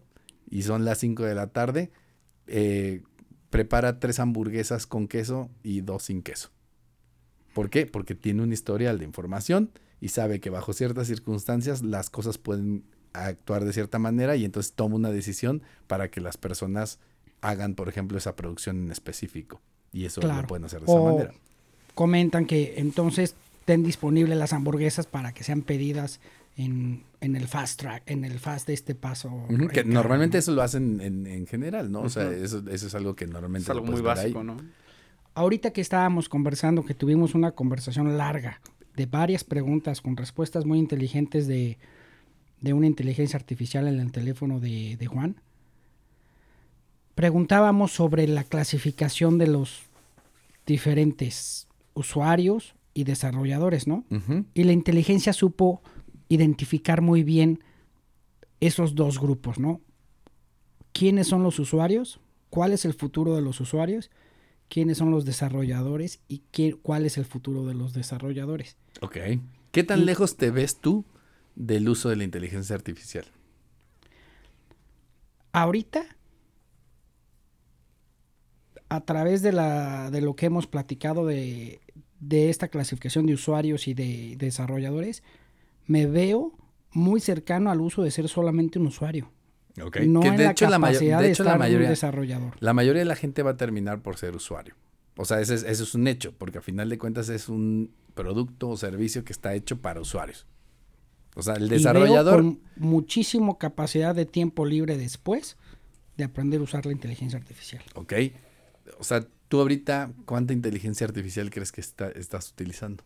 y 0.50 0.62
son 0.62 0.84
las 0.84 0.98
5 0.98 1.24
de 1.24 1.34
la 1.34 1.48
tarde. 1.48 1.90
eh, 2.48 3.02
prepara 3.50 3.98
tres 4.00 4.18
hamburguesas 4.20 4.86
con 4.86 5.08
queso 5.08 5.50
y 5.62 5.80
dos 5.80 6.04
sin 6.04 6.22
queso. 6.22 6.50
¿Por 7.54 7.70
qué? 7.70 7.86
Porque 7.86 8.14
tiene 8.14 8.42
un 8.42 8.52
historial 8.52 8.98
de 8.98 9.04
información 9.04 9.70
y 10.00 10.08
sabe 10.08 10.40
que 10.40 10.50
bajo 10.50 10.72
ciertas 10.72 11.06
circunstancias 11.06 11.82
las 11.82 12.10
cosas 12.10 12.38
pueden 12.38 12.84
actuar 13.14 13.64
de 13.64 13.72
cierta 13.72 13.98
manera 13.98 14.36
y 14.36 14.44
entonces 14.44 14.74
toma 14.74 14.96
una 14.96 15.10
decisión 15.10 15.62
para 15.86 16.10
que 16.10 16.20
las 16.20 16.36
personas 16.36 16.98
hagan, 17.40 17.74
por 17.74 17.88
ejemplo, 17.88 18.18
esa 18.18 18.36
producción 18.36 18.76
en 18.84 18.90
específico. 18.92 19.62
Y 19.92 20.04
eso 20.04 20.20
Claro. 20.20 20.42
lo 20.42 20.48
pueden 20.48 20.64
hacer 20.66 20.80
de 20.80 20.86
esa 20.86 21.00
manera. 21.00 21.32
comentan 21.94 22.44
que 22.46 22.74
entonces 22.76 23.34
estén 23.66 23.82
disponibles 23.82 24.38
las 24.38 24.52
hamburguesas 24.52 25.06
para 25.08 25.32
que 25.34 25.42
sean 25.42 25.62
pedidas 25.62 26.20
en, 26.56 27.02
en 27.20 27.34
el 27.34 27.48
fast 27.48 27.80
track, 27.80 28.04
en 28.06 28.24
el 28.24 28.38
fast 28.38 28.68
de 28.68 28.74
este 28.74 28.94
paso. 28.94 29.44
Que 29.72 29.80
en 29.80 29.90
normalmente 29.90 30.38
eso 30.38 30.52
lo 30.52 30.62
hacen 30.62 31.00
en, 31.00 31.26
en 31.26 31.48
general, 31.48 31.90
¿no? 31.90 32.02
O 32.02 32.08
sea, 32.08 32.30
eso, 32.30 32.62
eso 32.70 32.86
es 32.86 32.94
algo 32.94 33.16
que 33.16 33.26
normalmente 33.26 33.64
es 33.64 33.70
algo 33.70 33.84
muy 33.84 34.00
básico, 34.00 34.44
¿no? 34.44 34.54
¿no? 34.54 34.62
Ahorita 35.34 35.72
que 35.72 35.80
estábamos 35.80 36.28
conversando, 36.28 36.84
que 36.84 36.94
tuvimos 36.94 37.34
una 37.34 37.50
conversación 37.50 38.16
larga 38.16 38.60
de 38.94 39.06
varias 39.06 39.42
preguntas 39.42 40.00
con 40.00 40.16
respuestas 40.16 40.64
muy 40.64 40.78
inteligentes 40.78 41.48
de, 41.48 41.76
de 42.60 42.72
una 42.72 42.86
inteligencia 42.86 43.36
artificial 43.36 43.88
en 43.88 43.98
el 43.98 44.12
teléfono 44.12 44.60
de, 44.60 44.96
de 44.96 45.06
Juan, 45.08 45.34
preguntábamos 47.16 47.90
sobre 47.90 48.28
la 48.28 48.44
clasificación 48.44 49.38
de 49.38 49.48
los 49.48 49.82
diferentes 50.66 51.66
usuarios 51.94 52.75
y 52.96 53.04
desarrolladores, 53.04 53.86
¿no? 53.86 54.04
Y 54.54 54.64
la 54.64 54.72
inteligencia 54.72 55.32
supo 55.34 55.82
identificar 56.30 57.02
muy 57.02 57.22
bien 57.24 57.60
esos 58.60 58.94
dos 58.94 59.20
grupos, 59.20 59.58
¿no? 59.58 59.82
¿Quiénes 60.92 61.26
son 61.26 61.42
los 61.42 61.58
usuarios? 61.58 62.20
¿Cuál 62.48 62.72
es 62.72 62.86
el 62.86 62.94
futuro 62.94 63.34
de 63.36 63.42
los 63.42 63.60
usuarios? 63.60 64.10
¿Quiénes 64.70 64.96
son 64.96 65.10
los 65.10 65.26
desarrolladores? 65.26 66.20
¿Y 66.26 66.42
qué, 66.52 66.74
cuál 66.74 67.04
es 67.04 67.18
el 67.18 67.26
futuro 67.26 67.66
de 67.66 67.74
los 67.74 67.92
desarrolladores? 67.92 68.78
Ok. 69.02 69.18
¿Qué 69.72 69.84
tan 69.84 70.00
Y- 70.00 70.04
lejos 70.06 70.38
te 70.38 70.50
ves 70.50 70.80
tú 70.80 71.04
del 71.54 71.88
uso 71.90 72.08
de 72.08 72.16
la 72.16 72.24
inteligencia 72.24 72.74
artificial? 72.74 73.26
Ahorita, 75.52 76.04
a 78.88 79.00
través 79.02 79.42
de, 79.42 79.52
la, 79.52 80.10
de 80.10 80.20
lo 80.22 80.34
que 80.34 80.46
hemos 80.46 80.66
platicado 80.66 81.26
de, 81.26 81.80
de 82.20 82.50
esta 82.50 82.68
clasificación 82.68 83.26
de 83.26 83.34
usuarios 83.34 83.88
y 83.88 83.94
de 83.94 84.36
desarrolladores, 84.38 85.22
me 85.86 86.06
veo 86.06 86.52
muy 86.92 87.20
cercano 87.20 87.70
al 87.70 87.80
uso 87.80 88.02
de 88.02 88.10
ser 88.10 88.28
solamente 88.28 88.78
un 88.78 88.86
usuario. 88.86 89.30
Ok. 89.82 89.98
No 90.06 90.20
Que 90.20 90.28
en 90.28 90.36
de 90.36 90.44
la 90.44 90.50
hecho, 90.52 90.68
la 90.70 90.78
de 90.78 90.98
de, 91.22 91.30
hecho, 91.32 91.44
la 91.44 91.56
mayoría- 91.58 91.86
un 91.86 91.90
desarrollador. 91.90 92.54
La 92.60 92.72
mayoría 92.72 93.00
de 93.00 93.06
la 93.06 93.16
gente 93.16 93.42
va 93.42 93.50
a 93.50 93.56
terminar 93.56 94.00
por 94.00 94.16
ser 94.16 94.34
usuario. 94.34 94.74
O 95.18 95.24
sea, 95.24 95.40
ese 95.40 95.54
es, 95.54 95.62
ese 95.62 95.82
es 95.82 95.94
un 95.94 96.08
hecho, 96.08 96.32
porque 96.36 96.58
a 96.58 96.62
final 96.62 96.88
de 96.88 96.98
cuentas 96.98 97.28
es 97.28 97.48
un 97.48 97.90
producto 98.14 98.70
o 98.70 98.76
servicio 98.76 99.24
que 99.24 99.32
está 99.32 99.54
hecho 99.54 99.80
para 99.82 100.00
usuarios. 100.00 100.46
O 101.34 101.42
sea, 101.42 101.54
el 101.54 101.64
Y 101.66 101.68
veo 101.68 101.78
desarrollador... 101.78 102.36
con 102.42 102.60
muchísimo 102.76 103.58
capacidad 103.58 104.14
de 104.14 104.24
tiempo 104.24 104.64
libre 104.64 104.96
después 104.96 105.58
de 106.16 106.24
aprender 106.24 106.60
a 106.60 106.62
usar 106.64 106.86
la 106.86 106.92
inteligencia 106.92 107.38
artificial. 107.38 107.82
Ok. 107.94 108.14
O 108.98 109.04
sea, 109.04 109.26
tú 109.48 109.60
ahorita, 109.60 110.10
¿cuánta 110.24 110.52
inteligencia 110.52 111.06
artificial 111.06 111.50
crees 111.50 111.72
que 111.72 111.80
está- 111.80 112.10
estás 112.10 112.50
utilizando? 112.50 113.04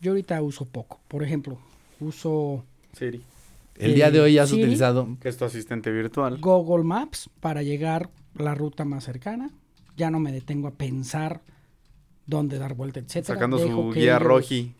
Yo 0.00 0.12
ahorita 0.12 0.40
uso 0.42 0.64
poco. 0.64 1.00
Por 1.08 1.22
ejemplo, 1.22 1.58
uso 2.00 2.64
Siri. 2.94 3.22
El 3.76 3.94
día 3.94 4.10
de 4.10 4.20
hoy 4.20 4.38
has 4.38 4.50
Siri. 4.50 4.62
utilizado... 4.62 5.16
Que 5.20 5.28
es 5.28 5.36
tu 5.36 5.44
asistente 5.44 5.90
virtual. 5.90 6.38
Google 6.40 6.84
Maps 6.84 7.30
para 7.40 7.62
llegar 7.62 8.10
a 8.38 8.42
la 8.42 8.54
ruta 8.54 8.84
más 8.84 9.04
cercana. 9.04 9.50
Ya 9.96 10.10
no 10.10 10.18
me 10.20 10.32
detengo 10.32 10.68
a 10.68 10.72
pensar 10.72 11.42
dónde 12.26 12.58
dar 12.58 12.74
vuelta, 12.74 13.00
etcétera. 13.00 13.34
Sacando 13.34 13.58
Dejo 13.58 13.88
su 13.88 13.90
que 13.94 14.00
guía 14.00 14.16
ellos- 14.16 14.22
roji. 14.26 14.74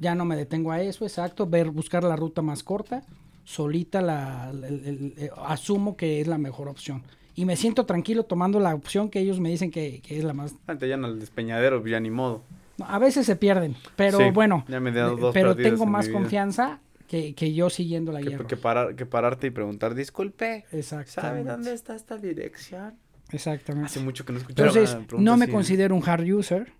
Ya 0.00 0.14
no 0.16 0.24
me 0.24 0.34
detengo 0.36 0.72
a 0.72 0.82
eso, 0.82 1.04
exacto. 1.04 1.46
Ver, 1.46 1.70
buscar 1.70 2.02
la 2.02 2.16
ruta 2.16 2.42
más 2.42 2.62
corta. 2.64 3.02
Solita 3.44 4.02
la, 4.02 4.50
el- 4.50 4.64
el- 4.64 5.14
el- 5.16 5.30
asumo 5.46 5.96
que 5.96 6.20
es 6.20 6.26
la 6.26 6.38
mejor 6.38 6.68
opción. 6.68 7.02
Y 7.40 7.46
me 7.46 7.56
siento 7.56 7.86
tranquilo 7.86 8.24
tomando 8.24 8.60
la 8.60 8.74
opción 8.74 9.08
que 9.08 9.18
ellos 9.20 9.40
me 9.40 9.48
dicen 9.48 9.70
que, 9.70 10.02
que 10.02 10.18
es 10.18 10.24
la 10.24 10.34
más... 10.34 10.54
Antes 10.66 10.88
ya 10.88 10.96
en 10.96 11.04
el 11.06 11.18
despeñadero, 11.18 11.82
ya 11.86 11.98
ni 11.98 12.10
modo. 12.10 12.42
No, 12.76 12.84
a 12.84 12.98
veces 12.98 13.24
se 13.24 13.34
pierden, 13.36 13.76
pero 13.96 14.18
Sí, 14.18 14.24
bueno. 14.30 14.64
ya 14.68 14.78
me 14.78 14.90
he 14.90 14.92
dado 14.92 15.16
eh, 15.16 15.20
dos 15.20 15.32
pero 15.32 15.56
tengo 15.56 15.84
en 15.84 15.90
más 15.90 16.08
confianza 16.10 16.80
que, 17.08 17.34
que 17.34 17.54
yo 17.54 17.70
siguiendo 17.70 18.12
la 18.12 18.20
guía. 18.20 18.36
Que, 18.46 18.56
parar, 18.58 18.94
que 18.94 19.06
pararte 19.06 19.46
y 19.46 19.50
preguntar, 19.50 19.94
disculpe, 19.94 20.66
¿sabe 21.06 21.42
dónde 21.44 21.72
está 21.72 21.94
esta 21.96 22.18
dirección? 22.18 22.94
Exactamente. 23.32 23.86
Hace 23.86 24.00
mucho 24.00 24.26
que 24.26 24.32
no 24.34 24.38
escuchaba 24.40 24.68
Entonces, 24.68 24.98
no 25.18 25.36
me 25.38 25.44
así. 25.44 25.52
considero 25.52 25.94
un 25.94 26.02
hard 26.06 26.24
user. 26.30 26.72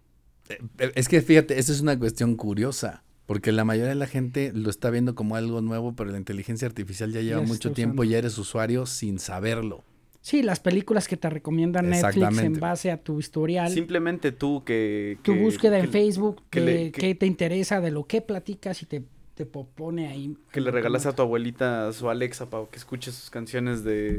Eh, 0.50 0.92
Es 0.94 1.08
que 1.08 1.22
fíjate, 1.22 1.58
esa 1.58 1.72
es 1.72 1.80
una 1.80 1.98
cuestión 1.98 2.34
curiosa, 2.34 3.02
porque 3.24 3.50
la 3.52 3.64
mayoría 3.64 3.90
de 3.90 3.94
la 3.94 4.06
gente 4.06 4.52
lo 4.54 4.68
está 4.68 4.90
viendo 4.90 5.14
como 5.14 5.36
algo 5.36 5.60
nuevo, 5.62 5.94
pero 5.94 6.10
la 6.10 6.18
inteligencia 6.18 6.66
artificial 6.68 7.12
ya 7.12 7.20
lleva 7.22 7.40
Ya 7.40 7.46
mucho 7.46 7.72
tiempo 7.72 8.02
usando. 8.02 8.12
y 8.12 8.14
eres 8.16 8.36
usuario 8.36 8.84
sin 8.86 9.18
saberlo. 9.18 9.84
Sí, 10.22 10.42
las 10.42 10.60
películas 10.60 11.08
que 11.08 11.16
te 11.16 11.30
recomienda 11.30 11.80
Netflix 11.80 12.38
en 12.40 12.60
base 12.60 12.90
a 12.90 12.98
tu 13.02 13.18
historial, 13.20 13.70
Simplemente 13.72 14.32
tú 14.32 14.62
que... 14.64 15.18
tu 15.22 15.32
que- 15.32 15.40
búsqueda 15.40 15.78
que- 15.78 15.84
en 15.86 15.90
Facebook, 15.90 16.42
que 16.50 16.60
le- 16.60 17.14
te 17.14 17.26
interesa, 17.26 17.80
de 17.80 17.90
lo 17.90 18.04
que 18.06 18.20
platicas 18.20 18.82
y 18.82 18.86
te, 18.86 19.02
te 19.34 19.46
pone 19.46 20.08
ahí. 20.08 20.36
Que 20.52 20.60
le 20.60 20.70
regalaste 20.70 21.08
a 21.08 21.12
tu 21.14 21.22
abuelita 21.22 21.90
su 21.94 22.10
Alexa 22.10 22.50
para 22.50 22.66
que 22.66 22.76
escuche 22.76 23.12
sus 23.12 23.30
canciones 23.30 23.82
de, 23.82 24.12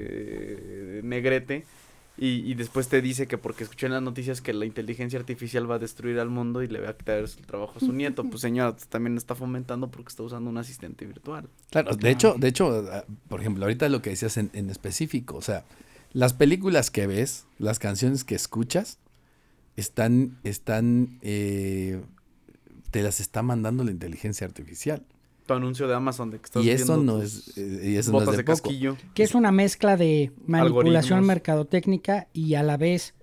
de 0.96 1.02
Negrete 1.04 1.66
y, 2.18 2.50
y 2.52 2.56
después 2.56 2.88
te 2.88 3.02
dice 3.02 3.28
que 3.28 3.38
porque 3.38 3.64
escuché 3.64 3.86
en 3.86 3.94
las 3.94 4.02
noticias 4.02 4.42
que 4.42 4.54
la 4.54 4.66
inteligencia 4.66 5.20
artificial 5.20 5.70
va 5.70 5.76
a 5.76 5.80
destruir 5.80 6.20
al 6.20 6.30
mundo 6.30 6.64
y 6.64 6.68
le 6.68 6.80
va 6.82 6.90
a 6.90 6.98
quitar 6.98 7.20
el 7.20 7.30
trabajo 7.46 7.74
a 7.78 7.80
su 7.80 7.94
nieto. 7.94 8.24
Pues 8.24 8.42
señora, 8.42 8.76
también 8.90 9.18
está 9.18 9.36
fomentando 9.36 9.90
porque 9.92 10.10
está 10.10 10.24
usando 10.24 10.50
un 10.50 10.58
asistente 10.58 11.06
virtual. 11.06 11.48
Claro, 11.70 11.96
de 11.96 12.10
hecho, 12.10 12.34
de 12.38 12.48
hecho, 12.48 12.86
ah, 12.92 13.06
por 13.30 13.40
ejemplo, 13.40 13.64
ahorita 13.66 13.88
lo 13.90 14.02
que 14.02 14.10
decías 14.10 14.38
en, 14.38 14.50
en 14.54 14.70
específico, 14.72 15.38
o 15.38 15.42
sea, 15.42 15.64
las 16.14 16.34
películas 16.34 16.92
que 16.92 17.08
ves, 17.08 17.46
las 17.58 17.80
canciones 17.80 18.24
que 18.24 18.36
escuchas, 18.36 19.00
están, 19.76 20.38
están, 20.44 21.18
eh, 21.22 22.02
te 22.92 23.02
las 23.04 23.20
está 23.20 23.42
mandando 23.42 23.84
la 23.84 23.92
inteligencia 23.92 24.46
artificial. 24.46 25.04
Tu 25.46 25.54
anuncio 25.54 25.88
de 25.88 25.96
Amazon 25.96 26.30
de 26.30 26.40
que 26.40 26.46
estás 26.46 26.64
Y 26.64 26.70
eso 26.70 26.98
no 26.98 27.22
es, 27.22 27.58
eh, 27.58 27.92
y 27.92 27.96
eso 27.96 28.12
no 28.12 28.20
es 28.20 28.26
botas 28.26 28.32
de 28.32 28.38
de, 28.38 28.44
poco. 28.44 28.62
casquillo. 28.62 28.98
Que 29.14 29.24
es 29.24 29.34
una 29.34 29.52
mezcla 29.52 29.98
de 29.98 30.32
manipulación 30.46 30.94
Algoritmos. 30.94 31.26
mercadotécnica 31.28 32.28
y 32.34 32.56
a 32.56 32.64
la 32.64 32.78
vez 32.78 33.16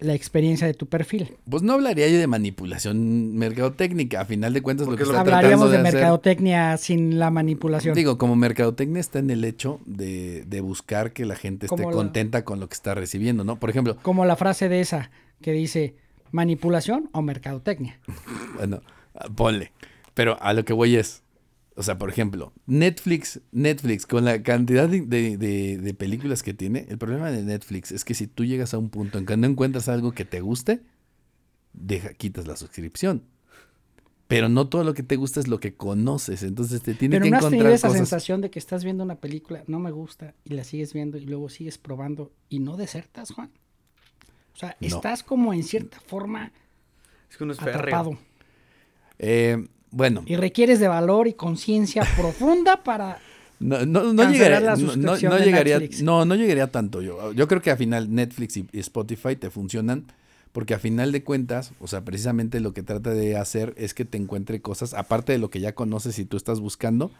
la 0.00 0.14
experiencia 0.14 0.66
de 0.66 0.74
tu 0.74 0.86
perfil. 0.86 1.36
Pues 1.50 1.62
no 1.62 1.72
hablaría 1.72 2.08
yo 2.08 2.18
de 2.18 2.26
manipulación 2.26 3.36
mercadotécnica, 3.36 4.20
a 4.20 4.24
final 4.24 4.52
de 4.52 4.62
cuentas 4.62 4.86
lo 4.86 4.96
que 4.96 5.02
está 5.02 5.20
Hablaríamos 5.20 5.42
tratando 5.42 5.66
de, 5.70 5.72
de 5.72 5.78
hacer- 5.88 5.92
mercadotecnia 5.94 6.76
sin 6.76 7.18
la 7.18 7.30
manipulación. 7.30 7.94
Digo, 7.94 8.16
como 8.18 8.36
mercadotecnia 8.36 9.00
está 9.00 9.18
en 9.18 9.30
el 9.30 9.44
hecho 9.44 9.80
de, 9.86 10.44
de 10.46 10.60
buscar 10.60 11.12
que 11.12 11.24
la 11.24 11.34
gente 11.36 11.66
esté 11.66 11.76
Como 11.76 11.90
la- 11.90 11.96
contenta 11.96 12.44
con 12.44 12.60
lo 12.60 12.68
que 12.68 12.74
está 12.74 12.94
recibiendo, 12.94 13.42
¿no? 13.44 13.56
Por 13.58 13.70
ejemplo, 13.70 13.96
Como 14.02 14.24
la 14.24 14.36
frase 14.36 14.68
de 14.68 14.80
esa 14.80 15.10
que 15.42 15.52
dice 15.52 15.94
manipulación 16.30 17.08
o 17.12 17.22
mercadotecnia. 17.22 17.98
bueno, 18.56 18.82
ponle. 19.34 19.72
Pero 20.14 20.36
a 20.40 20.52
lo 20.52 20.64
que 20.64 20.72
voy 20.72 20.96
es, 20.96 21.22
o 21.78 21.82
sea, 21.82 21.96
por 21.96 22.10
ejemplo, 22.10 22.52
Netflix, 22.66 23.40
Netflix, 23.52 24.04
con 24.06 24.24
la 24.24 24.42
cantidad 24.42 24.88
de, 24.88 25.00
de- 25.02 25.36
de- 25.38 25.78
de 25.78 25.94
películas 25.94 26.42
que 26.42 26.52
tiene, 26.52 26.86
el 26.88 26.98
problema 26.98 27.30
de 27.30 27.42
Netflix 27.44 27.92
es 27.92 28.04
que 28.04 28.14
si 28.14 28.26
tú 28.26 28.44
llegas 28.44 28.74
a 28.74 28.78
un 28.78 28.90
punto 28.90 29.16
en 29.18 29.26
que 29.26 29.36
no 29.36 29.46
encuentras 29.46 29.88
algo 29.88 30.12
que 30.12 30.24
te 30.24 30.40
guste, 30.40 30.82
deja, 31.72 32.12
quitas 32.14 32.46
la 32.46 32.56
suscripción. 32.56 33.22
Pero 34.26 34.48
no 34.50 34.68
todo 34.68 34.84
lo 34.84 34.92
que 34.92 35.02
te 35.02 35.16
gusta 35.16 35.40
es 35.40 35.48
lo 35.48 35.58
que 35.60 35.74
conoces, 35.74 36.42
entonces 36.42 36.82
te 36.82 36.92
tiene 36.94 37.14
Pero 37.16 37.24
que 37.24 37.30
no 37.30 37.36
has 37.38 37.44
tenido 37.44 37.66
encontrar 37.68 37.90
esa 37.90 37.96
sensación 37.96 38.40
de 38.42 38.50
que 38.50 38.58
estás 38.58 38.84
viendo 38.84 39.02
una 39.02 39.14
película, 39.14 39.62
no 39.68 39.78
me 39.78 39.90
gusta, 39.90 40.34
y 40.44 40.54
la 40.54 40.64
sigues 40.64 40.92
viendo 40.92 41.16
y 41.16 41.24
luego 41.24 41.48
sigues 41.48 41.78
probando 41.78 42.30
y 42.50 42.58
no 42.58 42.76
desertas, 42.76 43.30
Juan. 43.30 43.50
O 44.52 44.56
sea, 44.58 44.76
No. 44.80 44.86
estás 44.88 45.22
como 45.22 45.54
en 45.54 45.62
cierta 45.62 45.98
forma 46.00 46.52
Es 47.30 47.36
que 47.38 47.44
uno 47.44 47.52
es 47.54 47.62
atrapado. 47.62 48.18
Eh, 49.18 49.66
bueno, 49.90 50.22
Y 50.26 50.36
requieres 50.36 50.80
de 50.80 50.88
valor 50.88 51.28
y 51.28 51.32
conciencia 51.34 52.02
profunda 52.16 52.82
para... 52.82 53.18
No, 53.60 53.84
no, 53.84 54.12
no 54.12 54.30
llegaría, 54.30 54.60
la 54.60 54.76
no- 54.76 54.96
no, 54.96 55.16
llegaría, 55.38 55.80
Netflix. 55.80 56.02
no, 56.02 56.24
no 56.24 56.36
llegaría 56.36 56.70
tanto 56.70 57.02
yo. 57.02 57.32
Yo 57.32 57.48
creo 57.48 57.60
que 57.60 57.72
al 57.72 57.76
final 57.78 58.14
Netflix 58.14 58.56
y, 58.56 58.66
y 58.72 58.78
Spotify 58.78 59.34
te 59.34 59.50
funcionan 59.50 60.04
porque 60.52 60.74
a 60.74 60.78
final 60.78 61.12
de 61.12 61.22
cuentas, 61.24 61.72
o 61.80 61.88
sea, 61.88 62.04
precisamente 62.04 62.60
lo 62.60 62.72
que 62.72 62.82
trata 62.82 63.10
de 63.10 63.36
hacer 63.36 63.74
es 63.76 63.94
que 63.94 64.04
te 64.04 64.16
encuentre 64.16 64.60
cosas, 64.62 64.94
aparte 64.94 65.32
de 65.32 65.38
lo 65.38 65.50
que 65.50 65.60
ya 65.60 65.74
conoces 65.74 66.18
y 66.18 66.24
tú 66.24 66.36
estás 66.36 66.58
buscando, 66.60 67.10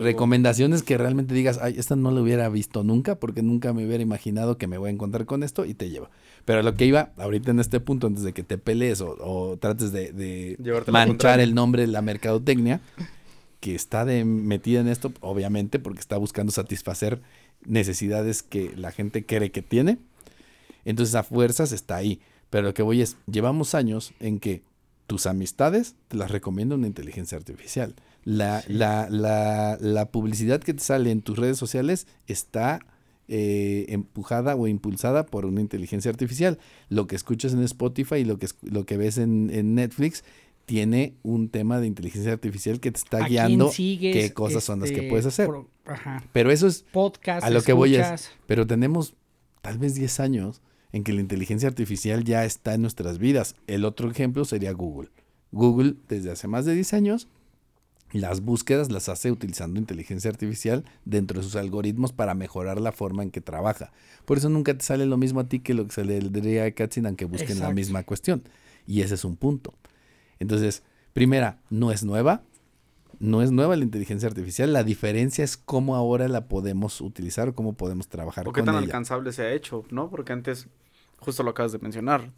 recomendaciones 0.00 0.82
que 0.82 0.98
realmente 0.98 1.34
digas, 1.34 1.58
ay, 1.62 1.74
esta 1.78 1.96
no 1.96 2.10
la 2.10 2.20
hubiera 2.20 2.48
visto 2.48 2.82
nunca 2.84 3.14
porque 3.16 3.42
nunca 3.42 3.72
me 3.72 3.86
hubiera 3.86 4.02
imaginado 4.02 4.58
que 4.58 4.66
me 4.66 4.78
voy 4.78 4.88
a 4.88 4.92
encontrar 4.92 5.26
con 5.26 5.42
esto 5.42 5.64
y 5.64 5.74
te 5.74 5.90
lleva. 5.90 6.10
Pero 6.44 6.62
lo 6.62 6.74
que 6.74 6.86
iba 6.86 7.12
ahorita 7.16 7.50
en 7.50 7.60
este 7.60 7.80
punto, 7.80 8.06
antes 8.06 8.24
de 8.24 8.32
que 8.32 8.42
te 8.42 8.58
pelees 8.58 9.00
o, 9.00 9.16
o 9.20 9.56
trates 9.56 9.92
de, 9.92 10.56
manchar 10.88 11.40
el 11.40 11.54
nombre 11.54 11.82
de 11.82 11.88
la 11.88 12.02
mercadotecnia, 12.02 12.80
que 13.60 13.74
está 13.74 14.04
de, 14.04 14.24
metida 14.24 14.80
en 14.80 14.88
esto, 14.88 15.12
obviamente, 15.20 15.78
porque 15.78 16.00
está 16.00 16.16
buscando 16.16 16.50
satisfacer 16.50 17.20
necesidades 17.64 18.42
que 18.42 18.74
la 18.76 18.90
gente 18.90 19.24
cree 19.24 19.52
que 19.52 19.62
tiene. 19.62 19.98
Entonces 20.84 21.14
a 21.14 21.22
fuerzas 21.22 21.70
está 21.70 21.96
ahí. 21.96 22.20
Pero 22.50 22.64
lo 22.64 22.74
que 22.74 22.82
voy 22.82 23.02
es, 23.02 23.16
llevamos 23.30 23.74
años 23.74 24.12
en 24.18 24.40
que 24.40 24.64
tus 25.06 25.26
amistades 25.26 25.94
te 26.08 26.16
las 26.16 26.30
recomienda 26.30 26.74
una 26.74 26.88
inteligencia 26.88 27.38
artificial. 27.38 27.94
La, 28.24 28.64
la, 28.66 29.08
la, 29.10 29.78
la 29.80 30.10
publicidad 30.10 30.60
que 30.60 30.74
te 30.74 30.82
sale 30.82 31.10
en 31.10 31.22
tus 31.22 31.38
redes 31.38 31.56
sociales 31.56 32.06
está 32.26 32.80
eh, 33.28 33.86
empujada 33.88 34.56
o 34.56 34.66
impulsada 34.68 35.26
por 35.26 35.46
una 35.46 35.60
inteligencia 35.60 36.10
artificial. 36.10 36.58
Lo 36.88 37.06
que 37.06 37.16
escuchas 37.16 37.52
en 37.52 37.62
Spotify 37.62 38.16
y 38.16 38.24
lo 38.24 38.38
que, 38.38 38.48
lo 38.62 38.84
que 38.84 38.96
ves 38.96 39.18
en, 39.18 39.50
en 39.52 39.74
Netflix 39.74 40.24
tiene 40.66 41.14
un 41.22 41.48
tema 41.48 41.80
de 41.80 41.86
inteligencia 41.88 42.32
artificial 42.32 42.78
que 42.80 42.92
te 42.92 42.98
está 42.98 43.18
¿A 43.24 43.26
quién 43.26 43.30
guiando 43.46 43.70
sigues? 43.70 44.14
qué 44.14 44.32
cosas 44.32 44.62
son 44.62 44.80
las 44.80 44.90
que 44.90 44.96
Este, 44.96 45.08
puedes 45.08 45.26
hacer. 45.26 45.46
pro- 45.48 45.68
ajá. 45.86 46.24
Pero 46.32 46.50
eso 46.52 46.66
es 46.66 46.84
Podcast, 46.92 47.44
a 47.44 47.50
lo 47.50 47.62
que 47.62 47.72
voy 47.72 47.96
es, 47.96 48.30
pero 48.46 48.66
tenemos 48.66 49.14
tal 49.60 49.78
vez 49.78 49.94
10 49.94 50.20
años 50.20 50.60
en 50.92 51.02
que 51.04 51.12
la 51.12 51.20
inteligencia 51.20 51.68
artificial 51.68 52.22
ya 52.24 52.44
está 52.44 52.74
en 52.74 52.82
nuestras 52.82 53.18
vidas. 53.18 53.56
El 53.66 53.84
otro 53.84 54.10
ejemplo 54.10 54.44
sería 54.44 54.72
Google. 54.72 55.08
Google 55.50 55.94
desde 56.08 56.30
hace 56.30 56.48
más 56.48 56.64
de 56.64 56.74
10 56.74 56.92
años 56.94 57.28
las 58.12 58.42
búsquedas 58.42 58.92
las 58.92 59.08
hace 59.08 59.30
utilizando 59.30 59.80
inteligencia 59.80 60.30
artificial 60.30 60.84
dentro 61.04 61.38
de 61.40 61.44
sus 61.44 61.56
algoritmos 61.56 62.12
para 62.12 62.34
mejorar 62.34 62.80
la 62.80 62.92
forma 62.92 63.22
en 63.22 63.30
que 63.30 63.40
trabaja. 63.40 63.92
Por 64.24 64.38
eso 64.38 64.48
nunca 64.48 64.76
te 64.76 64.84
sale 64.84 65.06
lo 65.06 65.16
mismo 65.16 65.40
a 65.40 65.48
ti 65.48 65.60
que 65.60 65.74
lo 65.74 65.86
que 65.88 66.02
diría 66.02 66.64
a 66.64 66.70
Katzin 66.70 67.06
aunque 67.06 67.24
busquen 67.24 67.58
la 67.60 67.72
misma 67.72 68.04
cuestión. 68.04 68.42
Y 68.86 69.00
ese 69.00 69.14
es 69.14 69.24
un 69.24 69.36
punto. 69.36 69.74
Entonces, 70.38 70.82
primera, 71.12 71.60
no 71.70 71.90
es 71.90 72.04
nueva. 72.04 72.42
No 73.18 73.40
es 73.40 73.52
nueva 73.52 73.76
la 73.76 73.84
inteligencia 73.84 74.28
artificial. 74.28 74.72
La 74.72 74.82
diferencia 74.82 75.44
es 75.44 75.56
cómo 75.56 75.94
ahora 75.94 76.26
la 76.28 76.48
podemos 76.48 77.00
utilizar 77.00 77.48
o 77.50 77.54
cómo 77.54 77.74
podemos 77.74 78.08
trabajar 78.08 78.48
¿O 78.48 78.52
qué 78.52 78.60
con 78.60 78.66
tan 78.66 78.74
ella. 78.74 78.84
alcanzable 78.84 79.32
se 79.32 79.42
ha 79.42 79.52
hecho, 79.52 79.84
no? 79.90 80.10
Porque 80.10 80.32
antes, 80.32 80.66
justo 81.22 81.42
lo 81.42 81.50
acabas 81.50 81.72
de 81.72 81.78
mencionar, 81.78 82.30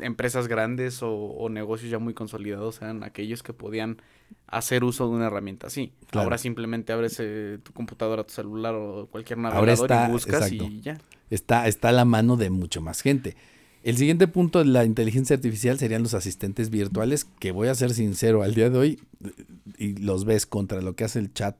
empresas 0.00 0.46
grandes 0.48 1.02
o, 1.02 1.10
o 1.12 1.48
negocios 1.48 1.90
ya 1.90 1.98
muy 1.98 2.14
consolidados 2.14 2.80
eran 2.80 3.02
aquellos 3.02 3.42
que 3.42 3.52
podían 3.52 4.00
hacer 4.46 4.84
uso 4.84 5.08
de 5.08 5.16
una 5.16 5.26
herramienta 5.26 5.66
así. 5.66 5.92
Claro. 6.10 6.24
Ahora 6.26 6.38
simplemente 6.38 6.92
abres 6.92 7.16
eh, 7.18 7.58
tu 7.62 7.72
computadora, 7.72 8.24
tu 8.24 8.32
celular 8.34 8.74
o 8.74 9.08
cualquier 9.10 9.38
navegador 9.38 9.68
está- 9.70 10.08
y 10.08 10.12
buscas 10.12 10.52
exacto. 10.52 10.64
y 10.64 10.80
ya. 10.80 10.98
Está, 11.30 11.66
está 11.66 11.88
a 11.88 11.92
la 11.92 12.04
mano 12.04 12.36
de 12.36 12.50
mucho 12.50 12.80
más 12.80 13.00
gente. 13.02 13.36
El 13.82 13.96
siguiente 13.96 14.26
punto 14.28 14.58
de 14.58 14.64
la 14.66 14.84
inteligencia 14.84 15.36
artificial 15.36 15.78
serían 15.78 16.02
los 16.02 16.12
asistentes 16.14 16.68
virtuales, 16.68 17.24
que 17.24 17.52
voy 17.52 17.68
a 17.68 17.74
ser 17.74 17.94
sincero, 17.94 18.42
al 18.42 18.54
día 18.54 18.70
de 18.70 18.78
hoy, 18.78 19.00
eh, 19.24 19.30
y 19.78 19.96
los 19.96 20.24
ves 20.24 20.46
contra 20.46 20.80
lo 20.82 20.94
que 20.94 21.04
hace 21.04 21.18
el 21.20 21.32
chat, 21.32 21.56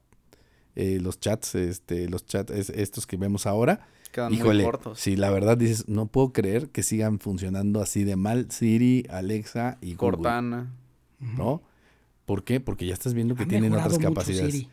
eh, 0.79 0.99
los 1.01 1.21
chats, 1.21 1.55
este, 1.57 2.09
los 2.09 2.25
chats 2.25 2.51
es- 2.53 2.71
estos 2.71 3.07
que 3.07 3.17
vemos 3.17 3.47
ahora. 3.47 3.87
Quedan 4.13 4.33
Híjole, 4.33 4.63
muy 4.63 4.73
cortos. 4.73 4.99
si 5.01 5.17
la 5.17 5.29
verdad 5.31 5.59
dices, 5.59 5.87
no 5.89 6.07
puedo 6.07 6.33
creer 6.33 6.69
que 6.71 6.83
sigan 6.83 7.19
funcionando 7.19 7.83
así 7.83 8.05
de 8.05 8.17
mal 8.17 8.51
Siri, 8.51 9.05
Alexa 9.11 9.77
y 9.83 9.95
Google, 9.95 10.17
Cortana. 10.17 10.73
¿no? 11.21 11.63
¿Por 12.25 12.45
qué? 12.45 12.61
Porque 12.61 12.87
ya 12.87 12.95
estás 12.95 13.13
viendo 13.15 13.35
que 13.35 13.43
Ha 13.45 13.49
tienen 13.49 13.73
otras 13.73 13.93
mucho 13.95 14.09
capacidades. 14.09 14.55
Siri. 14.55 14.69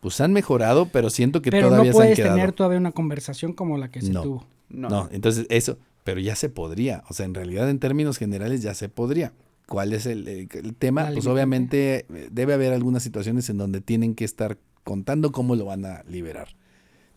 Pues 0.00 0.20
han 0.20 0.32
mejorado, 0.32 0.86
pero 0.92 1.10
siento 1.10 1.40
que 1.42 1.50
Pero 1.50 1.68
todavía 1.68 1.90
no 1.90 1.96
se 1.96 1.98
han 1.98 2.04
puedes 2.04 2.16
quedado. 2.16 2.34
tener 2.36 2.52
todavía 2.52 2.78
una 2.78 2.92
conversación 2.92 3.52
como 3.54 3.76
la 3.78 3.90
que 3.90 4.02
se 4.02 4.12
No. 4.12 4.22
tuvo. 4.22 4.46
No. 4.68 4.88
No. 4.88 5.08
entonces 5.12 5.46
eso, 5.48 5.78
pero 6.04 6.20
ya 6.20 6.36
se 6.36 6.48
podría. 6.48 7.02
O 7.08 7.14
sea, 7.14 7.24
en 7.26 7.34
realidad 7.34 7.68
en 7.70 7.78
términos 7.78 8.18
generales 8.18 8.62
ya 8.62 8.74
se 8.74 8.88
podría. 8.88 9.32
¿Cuál 9.66 9.92
es 9.94 10.06
el, 10.06 10.28
el- 10.28 10.48
el 10.52 10.74
tema? 10.74 11.04
La 11.04 11.12
Pues 11.14 11.26
obviamente 11.26 12.06
eh, 12.12 12.28
debe 12.30 12.54
haber 12.54 12.72
algunas 12.72 13.02
situaciones 13.02 13.48
en 13.50 13.58
donde 13.58 13.80
tienen 13.80 14.14
que 14.14 14.24
estar 14.24 14.58
contando 14.86 15.32
cómo 15.32 15.56
lo 15.56 15.64
van 15.66 15.84
a 15.84 16.04
liberar, 16.04 16.48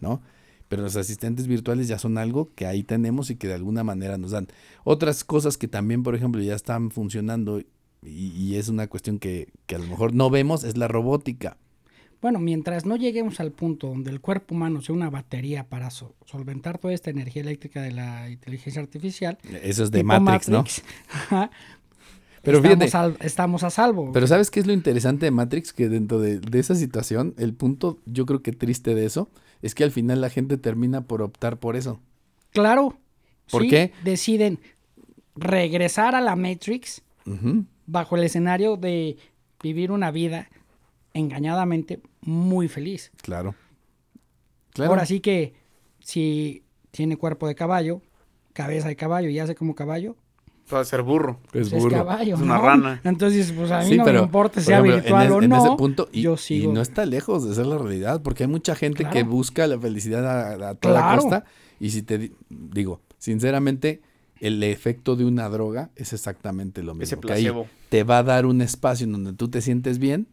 ¿no? 0.01 0.21
Pero 0.67 0.81
los 0.81 0.95
asistentes 0.95 1.47
virtuales 1.47 1.87
ya 1.87 1.97
son 1.99 2.17
algo 2.17 2.51
que 2.55 2.65
ahí 2.65 2.83
tenemos 2.83 3.29
y 3.29 3.35
que 3.35 3.47
de 3.47 3.53
alguna 3.53 3.83
manera 3.83 4.17
nos 4.17 4.31
dan. 4.31 4.47
Otras 4.83 5.23
cosas 5.23 5.57
que 5.57 5.67
también, 5.67 6.01
por 6.03 6.15
ejemplo, 6.15 6.41
ya 6.41 6.55
están 6.55 6.89
funcionando 6.91 7.59
y, 7.59 7.65
y 8.03 8.55
es 8.55 8.69
una 8.69 8.87
cuestión 8.87 9.19
que, 9.19 9.51
que 9.67 9.75
a 9.75 9.79
lo 9.79 9.85
mejor 9.87 10.13
no 10.13 10.29
vemos, 10.29 10.63
es 10.63 10.77
la 10.77 10.87
robótica. 10.87 11.57
Bueno, 12.21 12.39
mientras 12.39 12.85
no 12.85 12.97
lleguemos 12.97 13.39
al 13.39 13.51
punto 13.53 13.87
donde 13.87 14.11
el 14.11 14.19
cuerpo 14.19 14.53
humano 14.53 14.81
sea 14.81 14.93
una 14.93 15.09
batería 15.09 15.69
para 15.69 15.89
so- 15.89 16.15
solventar 16.25 16.77
toda 16.77 16.93
esta 16.93 17.09
energía 17.09 17.41
eléctrica 17.43 17.81
de 17.81 17.91
la 17.91 18.29
inteligencia 18.29 18.81
artificial. 18.81 19.37
Eso 19.63 19.83
es 19.85 19.91
de 19.91 20.03
Matrix, 20.03 20.49
¿no? 20.49 20.65
Pero 22.43 22.57
estamos, 22.57 22.77
fíjate, 22.85 22.97
al- 22.97 23.17
estamos 23.21 23.63
a 23.63 23.69
salvo. 23.69 24.11
Pero 24.11 24.27
¿sabes 24.27 24.49
qué 24.51 24.59
es 24.59 24.67
lo 24.67 24.73
interesante 24.73 25.25
de 25.25 25.31
Matrix? 25.31 25.73
Que 25.73 25.89
dentro 25.89 26.19
de, 26.19 26.39
de 26.39 26.59
esa 26.59 26.75
situación, 26.75 27.33
el 27.37 27.53
punto 27.53 27.99
yo 28.05 28.25
creo 28.25 28.41
que 28.41 28.51
triste 28.51 28.95
de 28.95 29.05
eso, 29.05 29.29
es 29.61 29.75
que 29.75 29.83
al 29.83 29.91
final 29.91 30.21
la 30.21 30.29
gente 30.29 30.57
termina 30.57 31.01
por 31.01 31.21
optar 31.21 31.57
por 31.57 31.75
eso. 31.75 31.99
Claro, 32.51 32.97
¿Por 33.51 33.63
¿sí? 33.63 33.69
qué? 33.69 33.91
Deciden 34.03 34.59
regresar 35.35 36.15
a 36.15 36.21
la 36.21 36.35
Matrix 36.35 37.01
bajo 37.85 38.15
el 38.15 38.23
escenario 38.23 38.75
de 38.77 39.17
vivir 39.61 39.91
una 39.91 40.09
vida 40.11 40.49
engañadamente 41.13 42.01
muy 42.21 42.67
feliz. 42.67 43.11
Claro. 43.21 43.55
Claro. 44.73 44.91
Ahora 44.91 45.05
sí 45.05 45.19
que 45.19 45.53
si 45.99 46.63
tiene 46.91 47.17
cuerpo 47.17 47.47
de 47.47 47.55
caballo, 47.55 48.01
cabeza 48.53 48.87
de 48.87 48.95
caballo 48.95 49.29
y 49.29 49.39
hace 49.39 49.55
como 49.55 49.75
caballo, 49.75 50.15
Puede 50.69 50.85
ser 50.85 51.01
burro. 51.01 51.39
Es 51.45 51.49
pues 51.51 51.73
es 51.73 51.83
burro. 51.83 51.97
caballo. 51.97 52.35
Es 52.35 52.41
una 52.41 52.57
¿no? 52.57 52.61
rana. 52.63 53.01
Entonces, 53.03 53.51
pues 53.51 53.71
a 53.71 53.79
mí 53.79 53.85
Sí, 53.89 53.97
no 53.97 54.03
pero, 54.05 54.19
me 54.19 54.25
importa 54.25 54.53
por 54.55 54.63
sea 54.63 54.77
ejemplo, 54.79 54.95
virtual 55.01 55.25
en, 55.25 55.31
o 55.31 55.37
es- 55.39 55.43
en 55.43 55.49
no. 55.49 55.57
ese 55.65 55.75
punto, 55.77 56.09
y, 56.11 56.21
yo 56.21 56.33
y 56.35 56.37
sigo. 56.37 56.73
no 56.73 56.81
está 56.81 57.05
lejos 57.05 57.47
de 57.47 57.55
ser 57.55 57.65
la 57.65 57.77
realidad, 57.77 58.21
porque 58.21 58.43
hay 58.43 58.49
mucha 58.49 58.75
gente 58.75 59.05
que 59.09 59.23
busca 59.23 59.65
la 59.67 59.79
felicidad 59.79 60.25
a, 60.25 60.69
a 60.69 60.75
toda 60.75 61.01
Claro. 61.01 61.21
costa. 61.21 61.45
Y 61.79 61.89
si 61.89 62.03
te 62.03 62.17
di- 62.19 62.33
digo, 62.49 63.01
sinceramente, 63.17 64.01
el 64.39 64.61
efecto 64.63 65.15
de 65.15 65.25
una 65.25 65.49
droga 65.49 65.89
es 65.95 66.13
exactamente 66.13 66.83
lo 66.83 66.93
mismo. 66.93 67.03
Ese 67.03 67.19
que 67.19 67.33
ahí 67.33 67.43
placebo. 67.43 67.67
te 67.89 68.03
va 68.03 68.19
a 68.19 68.23
dar 68.23 68.45
un 68.45 68.61
espacio 68.61 69.05
en 69.05 69.11
donde 69.13 69.33
tú 69.33 69.49
te 69.49 69.61
sientes 69.61 69.97
bien. 69.99 70.27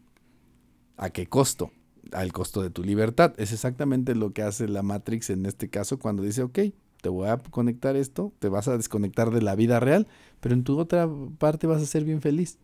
¿A 0.97 1.09
qué 1.09 1.27
costo? 1.27 1.71
Al 2.11 2.31
costo 2.31 2.61
de 2.61 2.69
tu 2.69 2.83
libertad. 2.83 3.33
Es 3.37 3.51
exactamente 3.51 4.15
lo 4.15 4.31
que 4.33 4.41
hace 4.43 4.67
la 4.67 4.81
Matrix 4.83 5.29
en 5.29 5.45
este 5.45 5.69
caso 5.69 5.99
cuando 5.99 6.23
dice, 6.23 6.41
ok, 6.43 6.59
te 7.01 7.09
voy 7.09 7.27
a 7.29 7.37
conectar 7.37 7.95
esto, 7.95 8.33
te 8.39 8.49
vas 8.49 8.67
a 8.67 8.75
desconectar 8.77 9.29
de 9.29 9.41
la 9.41 9.55
vida 9.55 9.79
real, 9.79 10.07
pero 10.39 10.53
en 10.55 10.63
tu 10.63 10.77
otra 10.79 11.09
parte 11.37 11.67
vas 11.67 11.81
a 11.81 11.85
ser 11.85 12.03
bien 12.03 12.21
feliz. 12.21 12.57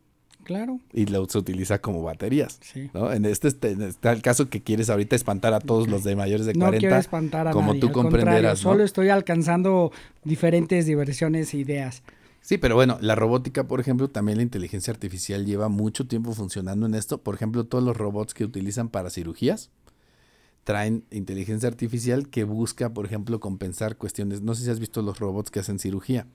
Claro, 0.43 0.81
Y 0.91 1.05
lo 1.05 1.25
se 1.29 1.37
utiliza 1.37 1.79
como 1.79 2.03
baterías. 2.03 2.59
sí. 2.61 2.89
¿no? 2.93 3.13
En 3.13 3.23
este 3.23 3.47
este- 3.47 3.71
está 3.87 4.11
el 4.11 4.21
caso 4.21 4.49
que 4.49 4.61
quieres 4.61 4.89
ahorita 4.89 5.15
espantar 5.15 5.53
a 5.53 5.61
todos 5.61 5.87
los 5.87 6.03
de 6.03 6.17
mayores 6.17 6.45
de 6.45 6.53
No 6.53 6.65
40. 6.65 6.79
quiero 6.79 6.95
espantar 6.97 7.47
a 7.47 7.51
como 7.51 7.67
nadie, 7.67 7.79
tú 7.79 7.87
al 7.87 7.93
comprenderás, 7.93 8.63
¿no? 8.65 8.71
Solo 8.71 8.83
estoy 8.83 9.07
alcanzando 9.07 9.93
diferentes 10.25 10.85
diversiones 10.85 11.53
e 11.53 11.59
ideas. 11.59 12.03
Sí, 12.41 12.57
pero 12.57 12.75
bueno, 12.75 12.97
la 12.99 13.15
robótica, 13.15 13.69
por 13.69 13.79
ejemplo, 13.79 14.09
también 14.09 14.35
la 14.37 14.43
inteligencia 14.43 14.91
artificial 14.91 15.45
lleva 15.45 15.69
mucho 15.69 16.07
tiempo 16.07 16.33
funcionando 16.33 16.85
en 16.87 16.93
esto. 16.95 17.19
Por 17.19 17.35
ejemplo, 17.35 17.63
todos 17.63 17.81
los 17.85 17.95
robots 17.95 18.33
que 18.33 18.43
utilizan 18.43 18.89
para 18.89 19.09
cirugías 19.09 19.69
traen 20.65 21.05
inteligencia 21.09 21.69
artificial 21.69 22.27
que 22.29 22.43
busca, 22.43 22.93
por 22.93 23.05
ejemplo, 23.05 23.39
compensar 23.39 23.95
cuestiones. 23.97 24.41
No 24.41 24.55
sé 24.55 24.65
si 24.65 24.69
has 24.71 24.79
visto 24.81 25.01
los 25.01 25.19
robots 25.19 25.51
que 25.51 25.59
hacen 25.61 25.79
cirugía. 25.79 26.27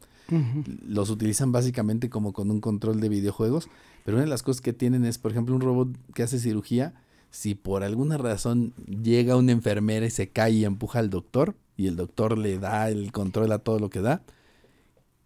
Los 0.86 1.10
utilizan 1.10 1.52
básicamente 1.52 2.10
como 2.10 2.32
con 2.32 2.50
un 2.50 2.60
control 2.60 3.00
de 3.00 3.08
videojuegos, 3.08 3.68
pero 4.04 4.16
una 4.18 4.24
de 4.24 4.30
las 4.30 4.42
cosas 4.42 4.60
que 4.60 4.72
tienen 4.72 5.04
es, 5.04 5.18
por 5.18 5.30
ejemplo, 5.32 5.54
un 5.54 5.60
robot 5.62 5.88
que 6.14 6.22
hace 6.22 6.38
cirugía, 6.38 6.94
si 7.30 7.54
por 7.54 7.82
alguna 7.82 8.16
razón 8.18 8.72
llega 8.86 9.36
una 9.36 9.52
enfermera 9.52 10.06
y 10.06 10.10
se 10.10 10.28
cae 10.28 10.52
y 10.52 10.64
empuja 10.64 10.98
al 10.98 11.10
doctor, 11.10 11.54
y 11.76 11.86
el 11.86 11.96
doctor 11.96 12.36
le 12.38 12.58
da 12.58 12.90
el 12.90 13.12
control 13.12 13.52
a 13.52 13.58
todo 13.58 13.78
lo 13.78 13.88
que 13.90 14.00
da, 14.00 14.22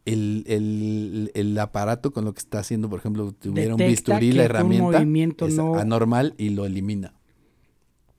el, 0.05 0.45
el- 0.49 1.31
el 1.35 1.59
aparato 1.59 2.13
con 2.13 2.25
lo 2.25 2.33
que 2.35 2.41
está 2.41 2.59
haciendo, 2.59 2.89
por 2.91 2.99
ejemplo, 2.99 3.33
tuviera 3.33 3.75
un 3.75 3.79
bisturí, 3.91 4.33
la 4.33 4.43
herramienta 4.45 4.99
es 5.47 5.57
no- 5.57 5.75
anormal 5.77 6.35
y 6.39 6.51
lo 6.51 6.65
elimina. 6.67 7.15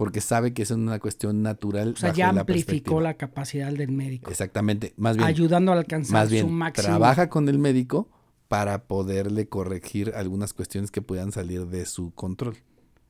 Porque 0.04 0.20
sabe 0.20 0.54
que 0.54 0.64
es 0.64 0.72
una 0.72 1.00
cuestión 1.00 1.42
natural. 1.44 1.94
O 1.94 1.96
sea, 1.96 2.12
ya 2.12 2.28
amplificó 2.28 3.00
la 3.00 3.14
capacidad 3.14 3.72
del 3.72 3.90
médico, 3.94 4.30
Exactamente. 4.30 4.94
Más 4.98 5.16
bien, 5.16 5.26
ayudando 5.26 5.72
a 5.72 5.76
alcanzar 5.78 6.14
más 6.14 6.28
su 6.28 6.34
bien 6.34 6.52
máximo. 6.52 6.88
trabaja 6.88 7.30
con 7.30 7.48
el 7.48 7.58
médico 7.58 8.10
para 8.50 8.84
poderle 8.84 9.48
corregir 9.48 10.12
algunas 10.14 10.52
cuestiones 10.52 10.92
que 10.92 11.02
puedan 11.02 11.32
salir 11.32 11.68
de 11.68 11.86
su 11.86 12.14
control. 12.14 12.58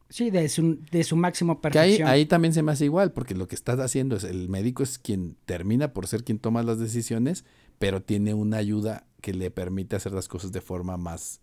Sí, 0.10 0.29
de 0.29 0.47
su, 0.49 0.77
de 0.91 1.03
su 1.03 1.15
máximo 1.15 1.60
Que 1.60 1.69
ahí, 1.69 1.71
perfección. 1.73 2.08
ahí 2.10 2.25
también 2.27 2.53
se 2.53 2.62
me 2.62 2.71
hace 2.71 2.86
igual, 2.86 3.12
porque 3.12 3.34
lo 3.34 3.47
que 3.47 3.56
estás 3.56 3.79
haciendo 3.79 4.15
es 4.15 4.23
el 4.23 4.47
médico 4.47 4.84
es 4.84 4.99
quien 4.99 5.36
termina 5.45 5.93
por 5.93 6.06
ser 6.06 6.23
quien 6.23 6.38
toma 6.38 6.62
las 6.62 6.77
decisiones, 6.77 7.43
pero 7.79 8.03
tiene 8.03 8.36
una 8.36 8.58
ayuda 8.58 9.08
que 9.21 9.34
le 9.34 9.49
permite 9.49 9.95
hacer 9.95 10.12
las 10.12 10.27
cosas 10.27 10.51
de 10.51 10.62
forma 10.62 10.97
más 10.97 11.41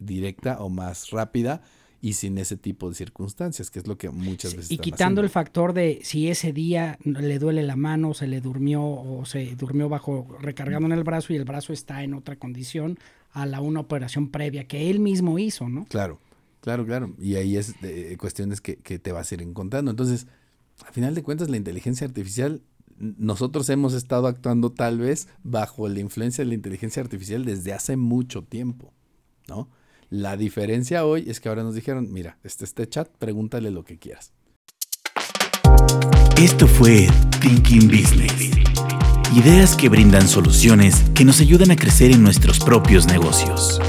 directa 0.00 0.58
o 0.60 0.68
más 0.68 1.10
rápida 1.10 1.62
y 2.00 2.12
sin 2.12 2.38
ese 2.38 2.56
tipo 2.56 2.88
de 2.88 2.94
circunstancias, 2.94 3.70
que 3.70 3.80
es 3.80 3.86
lo 3.86 3.98
que 3.98 4.10
muchas 4.10 4.54
veces 4.54 4.70
y 4.70 4.78
quitando 4.78 5.20
el 5.20 5.30
factor 5.30 5.72
de 5.72 6.00
si 6.02 6.28
ese 6.28 6.52
día 6.52 6.98
le 7.04 7.38
duele 7.38 7.62
la 7.62 7.76
mano, 7.76 8.14
se 8.14 8.26
le 8.26 8.40
durmió 8.40 8.84
o 8.84 9.24
se 9.24 9.56
durmió 9.56 9.88
bajo 9.88 10.26
recargando 10.40 10.86
en 10.86 10.92
el 10.92 11.04
brazo 11.04 11.32
y 11.32 11.36
el 11.36 11.44
brazo 11.44 11.72
está 11.72 12.04
en 12.04 12.14
otra 12.14 12.36
condición 12.36 12.98
a 13.32 13.46
la 13.46 13.60
una 13.60 13.80
operación 13.80 14.28
previa 14.28 14.64
que 14.64 14.90
él 14.90 15.00
mismo 15.00 15.38
hizo, 15.38 15.68
¿no? 15.68 15.86
Claro, 15.86 16.20
claro, 16.60 16.86
claro. 16.86 17.14
Y 17.18 17.34
ahí 17.34 17.56
es 17.56 17.74
eh, 17.82 18.16
cuestiones 18.18 18.60
que, 18.60 18.76
que 18.76 18.98
te 18.98 19.12
vas 19.12 19.30
a 19.30 19.34
ir 19.34 19.42
encontrando. 19.42 19.90
Entonces, 19.90 20.26
a 20.86 20.92
final 20.92 21.14
de 21.14 21.22
cuentas, 21.22 21.50
la 21.50 21.56
inteligencia 21.56 22.06
artificial, 22.06 22.62
nosotros 22.98 23.68
hemos 23.70 23.94
estado 23.94 24.28
actuando 24.28 24.70
tal 24.70 24.98
vez 24.98 25.28
bajo 25.42 25.88
la 25.88 26.00
influencia 26.00 26.44
de 26.44 26.48
la 26.48 26.54
inteligencia 26.54 27.02
artificial 27.02 27.44
desde 27.44 27.72
hace 27.72 27.96
mucho 27.96 28.42
tiempo, 28.42 28.92
¿no? 29.48 29.68
La 30.10 30.38
diferencia 30.38 31.04
hoy 31.04 31.28
es 31.28 31.38
que 31.38 31.50
ahora 31.50 31.62
nos 31.62 31.74
dijeron, 31.74 32.10
mira, 32.10 32.38
este, 32.42 32.64
este 32.64 32.88
chat, 32.88 33.08
pregúntale 33.18 33.70
lo 33.70 33.84
que 33.84 33.98
quieras. 33.98 34.32
Esto 36.38 36.66
fue 36.66 37.08
Thinking 37.42 37.88
Business. 37.88 38.52
Ideas 39.34 39.76
que 39.76 39.90
brindan 39.90 40.26
soluciones 40.26 41.04
que 41.14 41.26
nos 41.26 41.40
ayudan 41.40 41.72
a 41.72 41.76
crecer 41.76 42.10
en 42.10 42.22
nuestros 42.22 42.58
propios 42.58 43.06
negocios. 43.06 43.82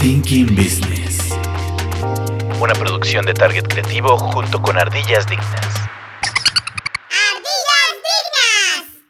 Thinking 0.00 0.54
Business. 0.54 1.18
Una 2.60 2.74
producción 2.74 3.26
de 3.26 3.34
Target 3.34 3.64
Creativo 3.64 4.16
junto 4.16 4.62
con 4.62 4.78
Ardillas 4.78 5.26
Dignas. 5.26 5.83